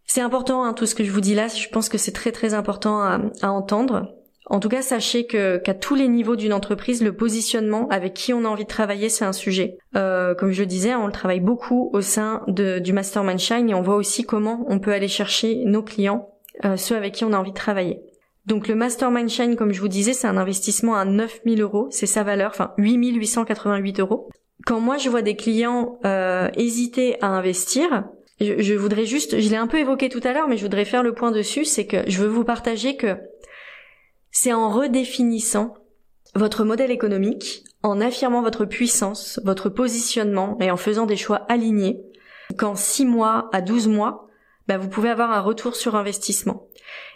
C'est 0.05 0.21
important, 0.21 0.63
hein, 0.63 0.73
tout 0.73 0.85
ce 0.85 0.95
que 0.95 1.03
je 1.03 1.11
vous 1.11 1.21
dis 1.21 1.35
là. 1.35 1.49
Je 1.49 1.67
pense 1.67 1.89
que 1.89 1.97
c'est 1.97 2.13
très 2.13 2.31
très 2.31 2.53
important 2.53 3.01
à, 3.01 3.19
à 3.41 3.49
entendre. 3.49 4.18
En 4.49 4.59
tout 4.59 4.69
cas, 4.69 4.81
sachez 4.81 5.27
que 5.27 5.57
qu'à 5.57 5.75
tous 5.75 5.93
les 5.93 6.07
niveaux 6.07 6.35
d'une 6.35 6.53
entreprise, 6.53 7.03
le 7.03 7.13
positionnement 7.13 7.87
avec 7.89 8.15
qui 8.15 8.33
on 8.33 8.45
a 8.45 8.47
envie 8.47 8.63
de 8.63 8.69
travailler, 8.69 9.07
c'est 9.07 9.25
un 9.25 9.31
sujet. 9.31 9.77
Euh, 9.95 10.33
comme 10.33 10.51
je 10.51 10.61
le 10.61 10.65
disais, 10.65 10.95
on 10.95 11.05
le 11.05 11.11
travaille 11.11 11.39
beaucoup 11.39 11.91
au 11.93 12.01
sein 12.01 12.43
du 12.47 12.91
Mastermind 12.91 13.39
Shine 13.39 13.69
et 13.69 13.75
on 13.75 13.83
voit 13.83 13.95
aussi 13.95 14.23
comment 14.23 14.65
on 14.67 14.79
peut 14.79 14.91
aller 14.91 15.07
chercher 15.07 15.63
nos 15.65 15.83
clients, 15.83 16.31
euh, 16.65 16.77
ceux 16.77 16.95
avec 16.95 17.13
qui 17.13 17.25
on 17.25 17.33
a 17.33 17.37
envie 17.37 17.51
de 17.51 17.55
travailler. 17.55 18.01
Donc 18.47 18.67
le 18.67 18.73
Mastermind 18.73 19.29
Shine, 19.29 19.55
comme 19.55 19.71
je 19.71 19.81
vous 19.81 19.87
disais, 19.87 20.13
c'est 20.13 20.27
un 20.27 20.37
investissement 20.37 20.95
à 20.95 21.05
9000 21.05 21.61
euros, 21.61 21.87
c'est 21.91 22.07
sa 22.07 22.23
valeur, 22.23 22.49
enfin 22.49 22.73
8888 22.77 23.99
euros. 23.99 24.29
Quand 24.65 24.79
moi 24.79 24.97
je 24.97 25.09
vois 25.09 25.21
des 25.21 25.35
clients 25.35 25.99
euh, 26.05 26.49
hésiter 26.55 27.21
à 27.21 27.27
investir, 27.27 28.05
je, 28.41 28.59
je 28.59 28.73
voudrais 28.73 29.05
juste, 29.05 29.39
je 29.39 29.49
l'ai 29.49 29.57
un 29.57 29.67
peu 29.67 29.77
évoqué 29.77 30.09
tout 30.09 30.21
à 30.23 30.33
l'heure, 30.33 30.47
mais 30.47 30.57
je 30.57 30.63
voudrais 30.63 30.85
faire 30.85 31.03
le 31.03 31.13
point 31.13 31.31
dessus, 31.31 31.65
c'est 31.65 31.85
que 31.85 31.97
je 32.07 32.17
veux 32.19 32.27
vous 32.27 32.43
partager 32.43 32.95
que 32.95 33.15
c'est 34.31 34.53
en 34.53 34.69
redéfinissant 34.69 35.73
votre 36.35 36.63
modèle 36.63 36.91
économique, 36.91 37.63
en 37.81 38.01
affirmant 38.01 38.41
votre 38.41 38.65
puissance, 38.65 39.39
votre 39.43 39.69
positionnement 39.69 40.57
et 40.59 40.71
en 40.71 40.77
faisant 40.77 41.05
des 41.05 41.17
choix 41.17 41.45
alignés, 41.49 42.01
qu'en 42.57 42.75
6 42.75 43.05
mois 43.05 43.49
à 43.53 43.61
12 43.61 43.87
mois, 43.87 44.27
bah, 44.67 44.77
vous 44.77 44.89
pouvez 44.89 45.09
avoir 45.09 45.31
un 45.31 45.41
retour 45.41 45.75
sur 45.75 45.95
investissement. 45.95 46.67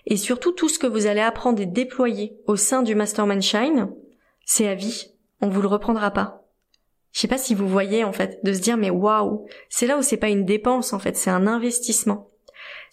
Et 0.05 0.17
surtout, 0.17 0.51
tout 0.51 0.69
ce 0.69 0.79
que 0.79 0.87
vous 0.87 1.05
allez 1.05 1.21
apprendre 1.21 1.61
et 1.61 1.65
déployer 1.65 2.37
au 2.47 2.55
sein 2.55 2.81
du 2.81 2.95
Mastermind 2.95 3.41
Shine, 3.41 3.91
c'est 4.45 4.67
à 4.67 4.75
vie. 4.75 5.13
On 5.41 5.49
vous 5.49 5.61
le 5.61 5.67
reprendra 5.67 6.11
pas. 6.11 6.47
Je 7.11 7.19
sais 7.19 7.27
pas 7.27 7.37
si 7.37 7.53
vous 7.53 7.67
voyez, 7.67 8.03
en 8.03 8.11
fait, 8.11 8.39
de 8.43 8.53
se 8.53 8.59
dire, 8.59 8.75
mais 8.75 8.89
waouh, 8.89 9.45
c'est 9.69 9.85
là 9.85 9.97
où 9.97 10.01
c'est 10.01 10.17
pas 10.17 10.29
une 10.29 10.45
dépense, 10.45 10.93
en 10.93 10.99
fait, 10.99 11.15
c'est 11.15 11.29
un 11.29 11.45
investissement. 11.45 12.31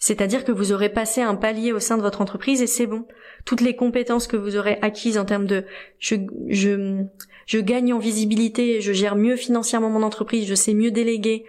C'est-à-dire 0.01 0.43
que 0.43 0.51
vous 0.51 0.71
aurez 0.71 0.89
passé 0.89 1.21
un 1.21 1.35
palier 1.35 1.71
au 1.71 1.79
sein 1.79 1.95
de 1.95 2.01
votre 2.01 2.21
entreprise 2.21 2.63
et 2.63 2.67
c'est 2.67 2.87
bon. 2.87 3.05
Toutes 3.45 3.61
les 3.61 3.75
compétences 3.75 4.25
que 4.25 4.35
vous 4.35 4.57
aurez 4.57 4.79
acquises 4.81 5.19
en 5.19 5.25
termes 5.25 5.45
de 5.45 5.63
je, 5.99 7.59
gagne 7.59 7.93
en 7.93 7.99
visibilité, 7.99 8.81
je 8.81 8.93
gère 8.93 9.15
mieux 9.15 9.35
financièrement 9.35 9.91
mon 9.91 10.01
entreprise, 10.01 10.47
je 10.47 10.55
sais 10.55 10.73
mieux 10.73 10.89
déléguer, 10.89 11.45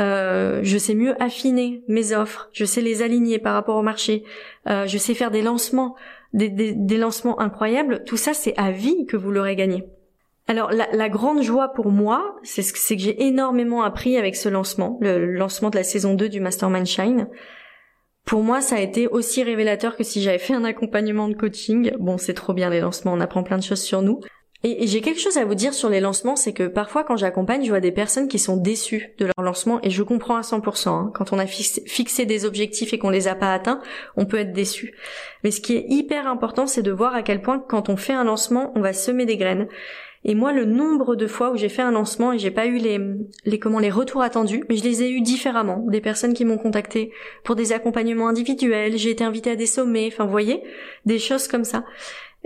euh, 0.00 0.58
je 0.64 0.76
sais 0.76 0.96
mieux 0.96 1.14
affiner 1.22 1.84
mes 1.86 2.12
offres, 2.12 2.50
je 2.52 2.64
sais 2.64 2.80
les 2.80 3.00
aligner 3.02 3.38
par 3.38 3.54
rapport 3.54 3.76
au 3.76 3.82
marché, 3.82 4.24
euh, 4.68 4.88
je 4.88 4.98
sais 4.98 5.14
faire 5.14 5.30
des 5.30 5.42
lancements, 5.42 5.94
des, 6.32 6.98
lancements 6.98 7.40
incroyables. 7.40 8.02
Tout 8.02 8.16
ça, 8.16 8.34
c'est 8.34 8.56
à 8.56 8.72
vie 8.72 9.06
que 9.06 9.16
vous 9.16 9.30
l'aurez 9.30 9.54
gagné. 9.54 9.84
Alors 10.48 10.72
la, 10.72 10.88
la, 10.92 11.08
grande 11.08 11.42
joie 11.42 11.68
pour 11.68 11.92
moi, 11.92 12.34
c'est 12.42 12.64
que 12.64 13.00
j'ai 13.00 13.22
énormément 13.22 13.84
appris 13.84 14.16
avec 14.16 14.34
ce 14.34 14.48
lancement, 14.48 14.98
le 15.00 15.26
lancement 15.26 15.70
de 15.70 15.76
la 15.76 15.84
saison 15.84 16.14
2 16.14 16.28
du 16.28 16.40
Mastermind 16.40 16.86
Shine 16.86 17.28
pour 18.24 18.42
moi, 18.42 18.60
ça 18.60 18.76
a 18.76 18.80
été 18.80 19.06
aussi 19.06 19.42
révélateur 19.42 19.96
que 19.96 20.04
si 20.04 20.22
j'avais 20.22 20.38
fait 20.38 20.54
un 20.54 20.64
accompagnement 20.64 21.28
de 21.28 21.34
coaching. 21.34 21.92
Bon, 21.98 22.16
c'est 22.16 22.34
trop 22.34 22.54
bien 22.54 22.70
les 22.70 22.80
lancements, 22.80 23.12
on 23.12 23.20
apprend 23.20 23.42
plein 23.42 23.58
de 23.58 23.62
choses 23.62 23.82
sur 23.82 24.00
nous. 24.00 24.20
Et, 24.66 24.86
j'ai 24.86 25.02
quelque 25.02 25.20
chose 25.20 25.36
à 25.36 25.44
vous 25.44 25.54
dire 25.54 25.74
sur 25.74 25.90
les 25.90 26.00
lancements, 26.00 26.36
c'est 26.36 26.54
que 26.54 26.66
parfois 26.66 27.04
quand 27.04 27.18
j'accompagne, 27.18 27.64
je 27.64 27.68
vois 27.68 27.80
des 27.80 27.92
personnes 27.92 28.28
qui 28.28 28.38
sont 28.38 28.56
déçues 28.56 29.14
de 29.18 29.26
leur 29.26 29.44
lancement 29.44 29.78
et 29.82 29.90
je 29.90 30.02
comprends 30.02 30.36
à 30.36 30.40
100%. 30.40 30.88
Hein. 30.88 31.12
Quand 31.14 31.34
on 31.34 31.38
a 31.38 31.46
fixé 31.46 32.24
des 32.24 32.46
objectifs 32.46 32.94
et 32.94 32.98
qu'on 32.98 33.10
les 33.10 33.28
a 33.28 33.34
pas 33.34 33.52
atteints, 33.52 33.82
on 34.16 34.24
peut 34.24 34.38
être 34.38 34.54
déçu. 34.54 34.94
Mais 35.44 35.50
ce 35.50 35.60
qui 35.60 35.76
est 35.76 35.84
hyper 35.90 36.26
important, 36.26 36.66
c'est 36.66 36.82
de 36.82 36.92
voir 36.92 37.14
à 37.14 37.22
quel 37.22 37.42
point 37.42 37.58
quand 37.58 37.90
on 37.90 37.98
fait 37.98 38.14
un 38.14 38.24
lancement, 38.24 38.72
on 38.74 38.80
va 38.80 38.94
semer 38.94 39.26
des 39.26 39.36
graines. 39.36 39.68
Et 40.24 40.34
moi, 40.34 40.52
le 40.52 40.64
nombre 40.64 41.16
de 41.16 41.26
fois 41.26 41.50
où 41.50 41.56
j'ai 41.56 41.68
fait 41.68 41.82
un 41.82 41.90
lancement 41.90 42.32
et 42.32 42.38
j'ai 42.38 42.50
pas 42.50 42.66
eu 42.66 42.78
les, 42.78 42.98
les 43.44 43.58
comment 43.58 43.78
les 43.78 43.90
retours 43.90 44.22
attendus, 44.22 44.64
mais 44.68 44.76
je 44.76 44.84
les 44.84 45.02
ai 45.02 45.10
eu 45.10 45.20
différemment. 45.20 45.84
Des 45.88 46.00
personnes 46.00 46.32
qui 46.32 46.44
m'ont 46.44 46.56
contacté 46.56 47.12
pour 47.42 47.56
des 47.56 47.72
accompagnements 47.72 48.28
individuels, 48.28 48.96
j'ai 48.96 49.10
été 49.10 49.22
invitée 49.22 49.50
à 49.50 49.56
des 49.56 49.66
sommets, 49.66 50.08
enfin, 50.12 50.24
vous 50.24 50.30
voyez, 50.30 50.62
des 51.04 51.18
choses 51.18 51.46
comme 51.46 51.64
ça. 51.64 51.84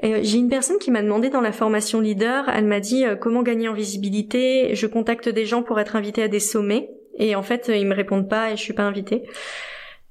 Euh, 0.05 0.21
j'ai 0.23 0.39
une 0.39 0.49
personne 0.49 0.79
qui 0.79 0.91
m'a 0.91 1.03
demandé 1.03 1.29
dans 1.29 1.41
la 1.41 1.53
formation 1.53 2.01
leader, 2.01 2.49
elle 2.49 2.67
m'a 2.67 2.81
dit 2.81 3.05
euh, 3.05 3.17
comment 3.17 3.43
gagner 3.43 3.69
en 3.69 3.75
visibilité. 3.75 4.75
Je 4.75 4.87
contacte 4.87 5.29
des 5.29 5.45
gens 5.45 5.63
pour 5.63 5.81
être 5.81 5.97
invitée 5.97 6.23
à 6.23 6.29
des 6.29 6.41
sommets 6.41 6.91
et 7.19 7.35
en 7.35 7.43
fait 7.43 7.69
ils 7.69 7.87
me 7.87 7.95
répondent 7.95 8.29
pas 8.29 8.53
et 8.53 8.57
je 8.57 8.63
suis 8.63 8.75
pas 8.75 8.85
invitée. 8.85 9.25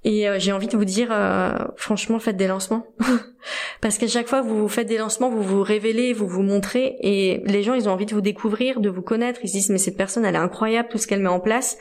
Et 0.07 0.25
euh, 0.25 0.39
j'ai 0.39 0.53
envie 0.53 0.67
de 0.67 0.77
vous 0.77 0.85
dire, 0.85 1.09
euh, 1.11 1.51
franchement, 1.75 2.17
faites 2.17 2.37
des 2.37 2.47
lancements. 2.47 2.87
Parce 3.81 3.97
qu'à 3.97 4.07
chaque 4.07 4.29
fois, 4.29 4.41
vous 4.41 4.69
faites 4.69 4.87
des 4.87 4.97
lancements, 4.97 5.29
vous 5.29 5.43
vous 5.43 5.61
révélez, 5.61 6.13
vous 6.13 6.29
vous 6.29 6.43
montrez, 6.43 6.95
et 7.01 7.41
les 7.43 7.61
gens, 7.61 7.73
ils 7.73 7.89
ont 7.89 7.91
envie 7.91 8.05
de 8.05 8.15
vous 8.15 8.21
découvrir, 8.21 8.79
de 8.79 8.87
vous 8.89 9.01
connaître. 9.01 9.41
Ils 9.43 9.49
se 9.49 9.53
disent, 9.53 9.69
mais 9.69 9.77
cette 9.77 9.97
personne, 9.97 10.23
elle 10.23 10.35
est 10.35 10.39
incroyable, 10.39 10.87
tout 10.87 10.97
ce 10.97 11.07
qu'elle 11.07 11.19
met 11.21 11.27
en 11.27 11.41
place. 11.41 11.77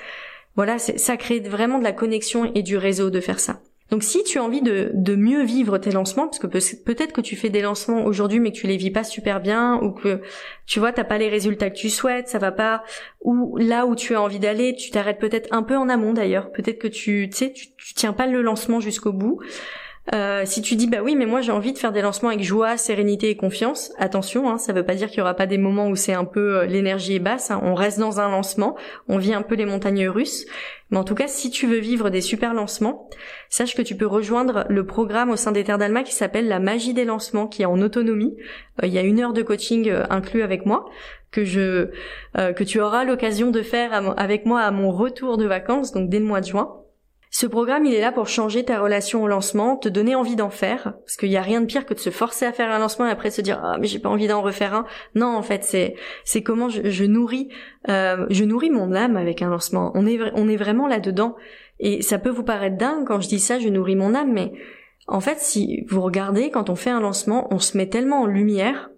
Voilà, 0.57 0.81
ça 0.81 1.17
crée 1.17 1.39
vraiment 1.39 1.79
de 1.79 1.85
la 1.85 1.93
connexion 1.93 2.51
et 2.53 2.65
du 2.65 2.77
réseau 2.77 3.11
de 3.11 3.21
faire 3.21 3.39
ça. 3.39 3.61
Donc 3.91 4.03
si 4.03 4.25
tu 4.25 4.39
as 4.39 4.43
envie 4.43 4.63
de, 4.63 4.91
de 4.95 5.15
mieux 5.15 5.45
vivre 5.45 5.79
tes 5.79 5.93
lancements, 5.93 6.27
parce 6.27 6.41
que 6.41 6.47
peut-être 6.47 7.13
que 7.13 7.21
tu 7.21 7.37
fais 7.37 7.51
des 7.51 7.63
lancements 7.63 8.05
aujourd'hui 8.05 8.41
mais 8.41 8.51
que 8.51 8.57
tu 8.57 8.67
les 8.67 8.77
vis 8.77 8.91
pas 8.91 9.05
super 9.05 9.41
bien, 9.41 9.77
ou 9.83 9.93
que 9.93 10.21
tu 10.67 10.81
vois 10.81 10.93
t'as 10.93 11.05
pas 11.05 11.19
les 11.19 11.29
résultats 11.29 11.71
que 11.71 11.77
tu 11.77 11.89
souhaites, 11.89 12.29
ça 12.29 12.39
va 12.39 12.51
pas, 12.51 12.83
ou 13.21 13.57
là 13.59 13.87
où 13.87 13.95
tu 13.95 14.15
as 14.15 14.21
envie 14.23 14.41
d'aller, 14.41 14.75
tu 14.75 14.91
t'arrêtes 14.91 15.19
peut-être 15.19 15.49
un 15.53 15.63
peu 15.63 15.77
en 15.77 15.89
amont 15.89 16.13
d'ailleurs, 16.13 16.51
peut-être 16.51 16.79
que 16.79 16.89
tu, 16.89 17.29
tu 17.31 17.37
sais, 17.37 17.53
tu, 17.53 17.69
tiens 17.95 18.13
pas 18.13 18.27
le 18.27 18.43
lancement 18.43 18.81
jusqu'au 18.81 19.13
bout. 19.13 19.41
Euh, 20.15 20.43
si 20.45 20.63
tu 20.63 20.77
dis 20.77 20.87
bah 20.87 20.99
oui 21.03 21.17
mais 21.17 21.27
moi 21.27 21.41
j'ai 21.41 21.51
envie 21.51 21.73
de 21.73 21.79
faire 21.79 21.91
des 21.91 22.01
lancements 22.01 22.29
avec 22.29 22.43
joie, 22.43 22.77
sérénité 22.77 23.29
et 23.31 23.37
confiance, 23.37 23.93
attention, 23.99 24.49
hein, 24.49 24.57
ça 24.57 24.73
veut 24.73 24.85
pas 24.85 24.95
dire 24.95 25.09
qu'il 25.09 25.19
y 25.19 25.21
aura 25.21 25.35
pas 25.35 25.47
des 25.47 25.59
moments 25.59 25.89
où 25.89 25.97
c'est 25.97 26.13
un 26.13 26.25
peu 26.25 26.59
euh, 26.59 26.67
l'énergie 26.67 27.17
est 27.17 27.21
basse. 27.21 27.51
Hein. 27.51 27.61
on 27.65 27.75
reste 27.75 27.99
dans 27.99 28.21
un 28.21 28.29
lancement, 28.29 28.77
on 29.09 29.19
vit 29.19 29.35
un 29.35 29.43
peu 29.43 29.57
les 29.57 29.67
montagnes 29.67 30.09
russes. 30.09 30.47
Mais 30.91 30.99
en 30.99 31.05
tout 31.05 31.17
cas, 31.17 31.27
si 31.27 31.51
tu 31.51 31.67
veux 31.67 31.79
vivre 31.79 32.11
des 32.11 32.21
super 32.21 32.55
lancements, 32.55 33.11
sache 33.49 33.75
que 33.75 33.83
tu 33.83 33.97
peux 33.97 34.07
rejoindre 34.07 34.65
le 34.69 34.87
programme 34.87 35.31
au 35.31 35.37
sein 35.37 35.51
des 35.51 35.65
Terres 35.65 35.79
d'Alma 35.79 36.05
qui 36.05 36.15
s'appelle 36.15 36.47
la 36.47 36.61
magie 36.61 36.95
des 36.95 37.05
lancements, 37.05 37.49
qui 37.49 37.63
est 37.63 37.67
en 37.67 37.81
autonomie. 37.81 38.37
Euh, 38.83 38.87
il 38.87 38.93
y 38.93 38.99
a 38.99 39.03
une 39.03 39.19
heure 39.19 39.33
de 39.33 39.43
coaching 39.43 39.93
inclus 40.09 40.43
avec 40.43 40.67
moi 40.67 40.85
que 41.33 41.45
je 41.45 41.91
que 42.35 42.65
tu 42.65 42.81
auras 42.81 43.05
l'occasion 43.05 43.51
de 43.51 43.63
faire 43.63 44.15
avec 44.17 44.47
moi 44.47 44.61
à 44.61 44.71
mon 44.71 44.91
retour 44.93 45.37
de 45.37 45.45
vacances, 45.45 45.93
donc 45.93 46.09
dès 46.09 46.21
le 46.21 46.25
mois 46.25 46.41
de 46.41 46.47
juin. 46.47 46.86
Ce 47.39 47.47
programme, 47.47 47.85
il 47.85 47.93
est 47.93 48.01
là 48.01 48.13
pour 48.13 48.29
changer 48.29 48.65
ta 48.65 48.81
relation 48.81 49.23
au 49.23 49.29
lancement, 49.29 49.77
te 49.77 49.91
donner 49.91 50.15
envie 50.15 50.37
d'en 50.37 50.49
faire, 50.49 50.95
parce 51.05 51.19
qu'il 51.19 51.29
n'y 51.29 51.37
a 51.37 51.43
rien 51.43 51.61
de 51.61 51.67
pire 51.67 51.85
que 51.85 51.93
de 51.93 51.99
se 51.99 52.09
forcer 52.09 52.47
à 52.47 52.53
faire 52.55 52.71
un 52.71 52.79
lancement 52.79 53.07
et 53.07 53.11
après 53.11 53.31
se 53.31 53.43
dire 53.43 53.61
ah 53.63 53.77
mais 53.79 53.89
j'ai 53.89 53.99
pas 53.99 54.09
envie 54.09 54.27
d'en 54.27 54.41
refaire 54.41 54.73
un. 54.73 54.87
Non, 55.15 55.37
en 55.37 55.43
fait, 55.43 55.63
c'est 55.63 55.97
c'est 56.25 56.43
comment 56.43 56.71
je, 56.71 57.05
nourris 57.05 57.51
euh, 57.91 58.25
je 58.31 58.43
nourris 58.43 58.71
mon 58.71 58.95
âme 58.95 59.19
avec 59.19 59.43
un 59.43 59.51
lancement. 59.51 59.93
On 59.95 60.07
est 60.07 60.19
on 60.33 60.49
est 60.49 60.57
vraiment 60.57 60.87
là 60.87 60.99
dedans 60.99 61.37
et 61.79 62.01
ça 62.01 62.19
peut 62.19 62.31
vous 62.31 62.43
paraître 62.43 62.79
dingue 62.79 63.07
quand 63.07 63.21
je 63.21 63.29
dis 63.29 63.39
ça, 63.39 63.59
je 63.59 63.69
nourris 63.69 63.97
mon 63.97 64.15
âme, 64.15 64.33
mais 64.33 64.53
en 65.07 65.21
fait, 65.21 65.39
si 65.39 65.85
vous 65.91 66.01
regardez 66.01 66.51
quand 66.51 66.71
on 66.71 66.75
fait 66.75 66.89
un 66.89 67.01
lancement, 67.01 67.49
on 67.51 67.59
se 67.59 67.77
met 67.77 67.91
tellement 67.91 68.23
en 68.23 68.27
lumière 68.27 68.89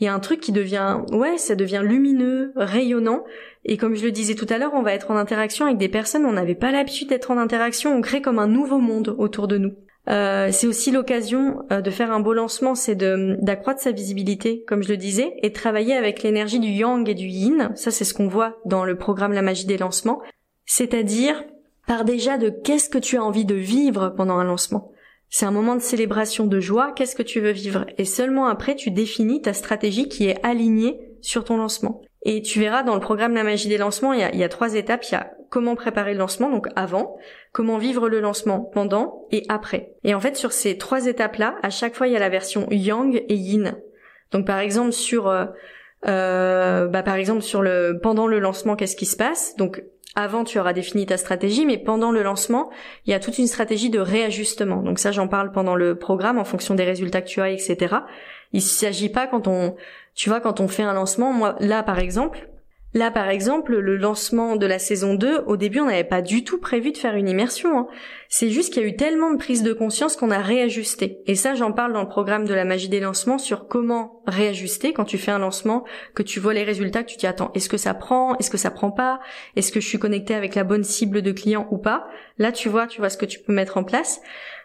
il 0.00 0.04
y 0.04 0.08
a 0.08 0.14
un 0.14 0.20
truc 0.20 0.40
qui 0.40 0.52
devient, 0.52 0.98
ouais, 1.12 1.36
ça 1.36 1.54
devient 1.54 1.82
lumineux, 1.84 2.52
rayonnant. 2.56 3.22
Et 3.64 3.76
comme 3.76 3.94
je 3.94 4.04
le 4.04 4.10
disais 4.10 4.34
tout 4.34 4.46
à 4.48 4.56
l'heure, 4.56 4.72
on 4.74 4.82
va 4.82 4.94
être 4.94 5.10
en 5.10 5.16
interaction 5.16 5.66
avec 5.66 5.76
des 5.76 5.90
personnes, 5.90 6.24
on 6.24 6.32
n'avait 6.32 6.54
pas 6.54 6.72
l'habitude 6.72 7.10
d'être 7.10 7.30
en 7.30 7.36
interaction, 7.36 7.94
on 7.94 8.00
crée 8.00 8.22
comme 8.22 8.38
un 8.38 8.46
nouveau 8.46 8.78
monde 8.78 9.14
autour 9.18 9.46
de 9.46 9.58
nous. 9.58 9.74
Euh, 10.08 10.48
c'est 10.50 10.66
aussi 10.66 10.90
l'occasion 10.90 11.62
euh, 11.70 11.82
de 11.82 11.90
faire 11.90 12.10
un 12.10 12.20
beau 12.20 12.32
lancement, 12.32 12.74
c'est 12.74 12.96
d'accroître 12.96 13.80
sa 13.80 13.92
visibilité, 13.92 14.64
comme 14.66 14.82
je 14.82 14.88
le 14.88 14.96
disais, 14.96 15.34
et 15.42 15.50
de 15.50 15.54
travailler 15.54 15.94
avec 15.94 16.22
l'énergie 16.22 16.58
du 16.58 16.70
yang 16.70 17.06
et 17.06 17.14
du 17.14 17.26
yin. 17.26 17.70
Ça, 17.74 17.90
c'est 17.90 18.04
ce 18.04 18.14
qu'on 18.14 18.28
voit 18.28 18.58
dans 18.64 18.84
le 18.86 18.96
programme 18.96 19.34
La 19.34 19.42
magie 19.42 19.66
des 19.66 19.76
lancements. 19.76 20.22
C'est-à-dire, 20.64 21.44
par 21.86 22.06
déjà 22.06 22.38
de 22.38 22.48
qu'est-ce 22.48 22.88
que 22.88 22.98
tu 22.98 23.18
as 23.18 23.24
envie 23.24 23.44
de 23.44 23.54
vivre 23.54 24.14
pendant 24.16 24.38
un 24.38 24.44
lancement. 24.44 24.89
C'est 25.30 25.46
un 25.46 25.52
moment 25.52 25.76
de 25.76 25.80
célébration 25.80 26.46
de 26.46 26.58
joie, 26.58 26.92
qu'est-ce 26.92 27.14
que 27.14 27.22
tu 27.22 27.40
veux 27.40 27.52
vivre? 27.52 27.86
Et 27.98 28.04
seulement 28.04 28.46
après, 28.46 28.74
tu 28.74 28.90
définis 28.90 29.40
ta 29.40 29.52
stratégie 29.52 30.08
qui 30.08 30.28
est 30.28 30.44
alignée 30.44 31.00
sur 31.20 31.44
ton 31.44 31.56
lancement. 31.56 32.02
Et 32.22 32.42
tu 32.42 32.58
verras 32.58 32.82
dans 32.82 32.94
le 32.94 33.00
programme 33.00 33.34
La 33.34 33.44
magie 33.44 33.68
des 33.68 33.78
lancements, 33.78 34.12
il 34.12 34.20
y 34.20 34.44
a, 34.44 34.48
trois 34.48 34.74
étapes. 34.74 35.04
Il 35.04 35.12
y 35.12 35.14
a 35.14 35.30
comment 35.48 35.76
préparer 35.76 36.12
le 36.12 36.18
lancement, 36.18 36.50
donc 36.50 36.66
avant, 36.74 37.16
comment 37.52 37.78
vivre 37.78 38.08
le 38.08 38.20
lancement 38.20 38.60
pendant 38.60 39.26
et 39.30 39.44
après. 39.48 39.94
Et 40.02 40.14
en 40.14 40.20
fait, 40.20 40.36
sur 40.36 40.52
ces 40.52 40.76
trois 40.78 41.06
étapes-là, 41.06 41.56
à 41.62 41.70
chaque 41.70 41.94
fois, 41.94 42.08
il 42.08 42.12
y 42.12 42.16
a 42.16 42.20
la 42.20 42.28
version 42.28 42.66
yang 42.70 43.22
et 43.28 43.34
yin. 43.34 43.78
Donc 44.32 44.46
par 44.46 44.58
exemple 44.58 44.92
sur 44.92 45.28
euh, 45.28 45.46
euh 46.06 46.86
bah, 46.86 47.02
par 47.02 47.16
exemple 47.16 47.42
sur 47.42 47.62
le 47.62 47.98
pendant 48.00 48.26
le 48.26 48.38
lancement, 48.38 48.76
qu'est-ce 48.76 48.96
qui 48.96 49.06
se 49.06 49.16
passe? 49.16 49.56
Donc 49.56 49.82
avant 50.14 50.44
tu 50.44 50.58
auras 50.58 50.72
défini 50.72 51.06
ta 51.06 51.16
stratégie, 51.16 51.66
mais 51.66 51.78
pendant 51.78 52.10
le 52.10 52.22
lancement, 52.22 52.70
il 53.06 53.10
y 53.10 53.14
a 53.14 53.20
toute 53.20 53.38
une 53.38 53.46
stratégie 53.46 53.90
de 53.90 54.00
réajustement. 54.00 54.82
Donc 54.82 54.98
ça, 54.98 55.12
j'en 55.12 55.28
parle 55.28 55.52
pendant 55.52 55.76
le 55.76 55.96
programme 55.96 56.38
en 56.38 56.44
fonction 56.44 56.74
des 56.74 56.84
résultats 56.84 57.22
que 57.22 57.28
tu 57.28 57.40
as, 57.40 57.50
etc. 57.50 57.96
Il 58.52 58.62
s'agit 58.62 59.08
pas 59.08 59.26
quand 59.26 59.46
on, 59.46 59.76
tu 60.14 60.28
vois, 60.28 60.40
quand 60.40 60.60
on 60.60 60.68
fait 60.68 60.82
un 60.82 60.94
lancement, 60.94 61.32
moi 61.32 61.56
là 61.60 61.82
par 61.82 61.98
exemple, 61.98 62.49
Là, 62.92 63.12
par 63.12 63.28
exemple, 63.28 63.76
le 63.76 63.96
lancement 63.96 64.56
de 64.56 64.66
la 64.66 64.80
saison 64.80 65.14
2, 65.14 65.44
au 65.46 65.56
début, 65.56 65.78
on 65.78 65.86
n'avait 65.86 66.02
pas 66.02 66.22
du 66.22 66.42
tout 66.42 66.58
prévu 66.58 66.90
de 66.90 66.96
faire 66.96 67.14
une 67.14 67.28
immersion. 67.28 67.78
Hein. 67.78 67.86
C'est 68.28 68.50
juste 68.50 68.72
qu'il 68.72 68.82
y 68.82 68.84
a 68.84 68.88
eu 68.88 68.96
tellement 68.96 69.30
de 69.30 69.36
prise 69.36 69.62
de 69.62 69.72
conscience 69.72 70.16
qu'on 70.16 70.32
a 70.32 70.38
réajusté. 70.38 71.20
Et 71.26 71.36
ça, 71.36 71.54
j'en 71.54 71.70
parle 71.70 71.92
dans 71.92 72.02
le 72.02 72.08
programme 72.08 72.46
de 72.46 72.54
la 72.54 72.64
magie 72.64 72.88
des 72.88 72.98
lancements 72.98 73.38
sur 73.38 73.68
comment 73.68 74.22
réajuster 74.26 74.92
quand 74.92 75.04
tu 75.04 75.18
fais 75.18 75.30
un 75.30 75.38
lancement, 75.38 75.84
que 76.16 76.24
tu 76.24 76.40
vois 76.40 76.52
les 76.52 76.64
résultats, 76.64 77.04
que 77.04 77.10
tu 77.10 77.14
te 77.14 77.20
dis, 77.20 77.26
attends, 77.28 77.52
est-ce 77.54 77.68
que 77.68 77.76
ça 77.76 77.94
prend, 77.94 78.36
est-ce 78.38 78.50
que 78.50 78.58
ça 78.58 78.72
prend 78.72 78.90
pas, 78.90 79.20
est-ce 79.54 79.70
que 79.70 79.80
je 79.80 79.86
suis 79.86 80.00
connecté 80.00 80.34
avec 80.34 80.56
la 80.56 80.64
bonne 80.64 80.84
cible 80.84 81.22
de 81.22 81.30
client 81.30 81.68
ou 81.70 81.78
pas. 81.78 82.08
Là, 82.38 82.50
tu 82.50 82.68
vois, 82.68 82.88
tu 82.88 83.00
vois 83.00 83.10
ce 83.10 83.18
que 83.18 83.26
tu 83.26 83.38
peux 83.38 83.52
mettre 83.52 83.76
en 83.76 83.84
place. 83.84 84.20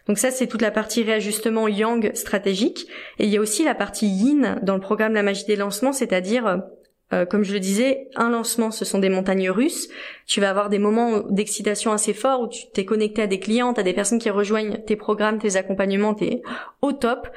Donc 0.07 0.17
ça, 0.17 0.31
c'est 0.31 0.47
toute 0.47 0.61
la 0.61 0.71
partie 0.71 1.03
réajustement 1.03 1.67
yang 1.67 2.11
stratégique. 2.15 2.87
Et 3.19 3.25
il 3.25 3.29
y 3.29 3.37
a 3.37 3.41
aussi 3.41 3.63
la 3.63 3.75
partie 3.75 4.07
yin 4.07 4.59
dans 4.63 4.75
le 4.75 4.81
programme 4.81 5.13
La 5.13 5.23
magie 5.23 5.45
des 5.45 5.55
lancements, 5.55 5.93
c'est-à-dire 5.93 6.63
euh, 7.13 7.25
comme 7.25 7.43
je 7.43 7.53
le 7.53 7.59
disais, 7.59 8.07
un 8.15 8.31
lancement, 8.31 8.71
ce 8.71 8.83
sont 8.83 8.97
des 8.97 9.09
montagnes 9.09 9.51
russes. 9.51 9.89
Tu 10.25 10.41
vas 10.41 10.49
avoir 10.49 10.69
des 10.69 10.79
moments 10.79 11.19
d'excitation 11.29 11.91
assez 11.91 12.13
forts 12.13 12.41
où 12.41 12.47
tu 12.47 12.63
t'es 12.73 12.83
connecté 12.83 13.21
à 13.21 13.27
des 13.27 13.39
clients, 13.39 13.73
à 13.73 13.83
des 13.83 13.93
personnes 13.93 14.17
qui 14.17 14.31
rejoignent 14.31 14.79
tes 14.87 14.95
programmes, 14.95 15.37
tes 15.37 15.55
accompagnements, 15.55 16.15
t'es 16.15 16.41
au 16.81 16.93
top. 16.93 17.27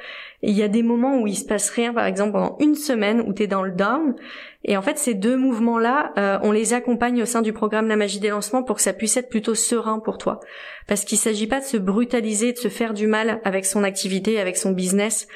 Il 0.41 0.57
y 0.57 0.63
a 0.63 0.67
des 0.67 0.81
moments 0.81 1.19
où 1.19 1.27
il 1.27 1.35
se 1.35 1.45
passe 1.45 1.69
rien, 1.69 1.93
par 1.93 2.05
exemple 2.05 2.31
pendant 2.31 2.57
une 2.59 2.73
semaine 2.73 3.21
où 3.21 3.31
t'es 3.31 3.45
dans 3.45 3.61
le 3.61 3.71
down. 3.71 4.15
Et 4.63 4.75
en 4.75 4.81
fait, 4.81 4.97
ces 4.97 5.13
deux 5.13 5.37
mouvements-là, 5.37 6.13
euh, 6.17 6.39
on 6.41 6.51
les 6.51 6.73
accompagne 6.73 7.21
au 7.21 7.25
sein 7.25 7.43
du 7.43 7.53
programme 7.53 7.87
La 7.87 7.95
Magie 7.95 8.19
des 8.19 8.29
Lancements 8.29 8.63
pour 8.63 8.77
que 8.77 8.81
ça 8.81 8.93
puisse 8.93 9.17
être 9.17 9.29
plutôt 9.29 9.55
serein 9.55 9.99
pour 9.99 10.17
toi. 10.17 10.39
Parce 10.87 11.05
qu'il 11.05 11.19
s'agit 11.19 11.47
pas 11.47 11.59
de 11.59 11.65
se 11.65 11.77
brutaliser, 11.77 12.53
de 12.53 12.57
se 12.57 12.69
faire 12.69 12.95
du 12.95 13.05
mal 13.05 13.39
avec 13.43 13.65
son 13.65 13.83
activité, 13.83 14.39
avec 14.39 14.57
son 14.57 14.71
business 14.71 15.27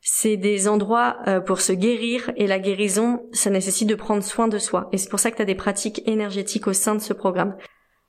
c'est 0.00 0.36
des 0.36 0.68
endroits 0.68 1.18
euh, 1.26 1.40
pour 1.40 1.60
se 1.60 1.72
guérir 1.72 2.30
et 2.36 2.46
la 2.46 2.58
guérison, 2.58 3.28
ça 3.32 3.50
nécessite 3.50 3.88
de 3.88 3.94
prendre 3.94 4.22
soin 4.22 4.48
de 4.48 4.58
soi. 4.58 4.88
Et 4.92 4.98
c'est 4.98 5.08
pour 5.08 5.20
ça 5.20 5.30
que 5.30 5.36
tu 5.36 5.42
as 5.42 5.46
des 5.46 5.54
pratiques 5.54 6.02
énergétiques 6.06 6.66
au 6.66 6.72
sein 6.72 6.94
de 6.94 7.00
ce 7.00 7.12
programme. 7.12 7.56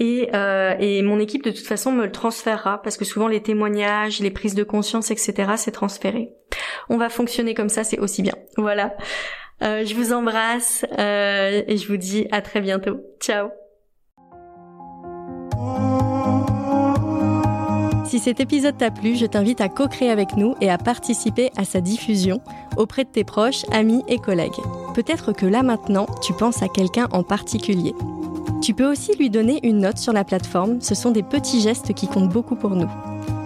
et, 0.00 0.30
euh, 0.34 0.74
et 0.80 1.02
mon 1.02 1.20
équipe 1.20 1.44
de 1.44 1.50
toute 1.50 1.66
façon 1.66 1.92
me 1.92 2.06
le 2.06 2.10
transférera 2.10 2.80
parce 2.82 2.96
que 2.96 3.04
souvent 3.04 3.28
les 3.28 3.42
témoignages, 3.42 4.20
les 4.20 4.30
prises 4.30 4.54
de 4.54 4.64
conscience, 4.64 5.10
etc. 5.10 5.52
c'est 5.56 5.72
transféré. 5.72 6.32
On 6.88 6.96
va 6.96 7.10
fonctionner 7.10 7.54
comme 7.54 7.68
ça, 7.68 7.84
c'est 7.84 7.98
aussi 7.98 8.22
bien. 8.22 8.34
Voilà. 8.56 8.96
Euh, 9.62 9.84
je 9.84 9.94
vous 9.94 10.14
embrasse 10.14 10.86
euh, 10.98 11.62
et 11.66 11.76
je 11.76 11.86
vous 11.86 11.98
dis 11.98 12.26
à 12.32 12.40
très 12.40 12.62
bientôt. 12.62 13.00
Ciao. 13.20 13.50
Si 18.10 18.18
cet 18.18 18.40
épisode 18.40 18.76
t'a 18.76 18.90
plu, 18.90 19.14
je 19.14 19.24
t'invite 19.24 19.60
à 19.60 19.68
co-créer 19.68 20.10
avec 20.10 20.36
nous 20.36 20.56
et 20.60 20.68
à 20.68 20.78
participer 20.78 21.52
à 21.56 21.64
sa 21.64 21.80
diffusion 21.80 22.40
auprès 22.76 23.04
de 23.04 23.08
tes 23.08 23.22
proches, 23.22 23.64
amis 23.70 24.02
et 24.08 24.18
collègues. 24.18 24.50
Peut-être 24.94 25.30
que 25.30 25.46
là 25.46 25.62
maintenant, 25.62 26.06
tu 26.20 26.32
penses 26.32 26.60
à 26.60 26.66
quelqu'un 26.66 27.06
en 27.12 27.22
particulier. 27.22 27.94
Tu 28.62 28.74
peux 28.74 28.90
aussi 28.90 29.16
lui 29.16 29.30
donner 29.30 29.60
une 29.62 29.78
note 29.78 29.98
sur 29.98 30.12
la 30.12 30.24
plateforme, 30.24 30.80
ce 30.80 30.96
sont 30.96 31.12
des 31.12 31.22
petits 31.22 31.60
gestes 31.60 31.94
qui 31.94 32.08
comptent 32.08 32.32
beaucoup 32.32 32.56
pour 32.56 32.70
nous. 32.70 32.88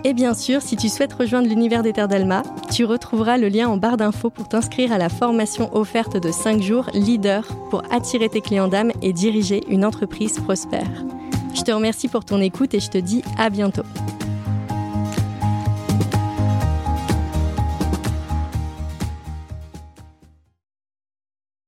Et 0.02 0.14
bien 0.14 0.32
sûr, 0.32 0.62
si 0.62 0.76
tu 0.76 0.88
souhaites 0.88 1.12
rejoindre 1.12 1.46
l'univers 1.46 1.82
des 1.82 1.92
Terres 1.92 2.08
d'Alma, 2.08 2.42
tu 2.72 2.86
retrouveras 2.86 3.36
le 3.36 3.48
lien 3.48 3.68
en 3.68 3.76
barre 3.76 3.98
d'infos 3.98 4.30
pour 4.30 4.48
t'inscrire 4.48 4.92
à 4.92 4.98
la 4.98 5.10
formation 5.10 5.76
offerte 5.76 6.16
de 6.16 6.32
5 6.32 6.62
jours 6.62 6.88
Leader 6.94 7.46
pour 7.68 7.82
attirer 7.92 8.30
tes 8.30 8.40
clients 8.40 8.68
d'âme 8.68 8.92
et 9.02 9.12
diriger 9.12 9.60
une 9.68 9.84
entreprise 9.84 10.40
prospère. 10.40 11.04
Je 11.54 11.60
te 11.60 11.70
remercie 11.70 12.08
pour 12.08 12.24
ton 12.24 12.40
écoute 12.40 12.72
et 12.72 12.80
je 12.80 12.88
te 12.88 12.96
dis 12.96 13.22
à 13.36 13.50
bientôt. 13.50 13.84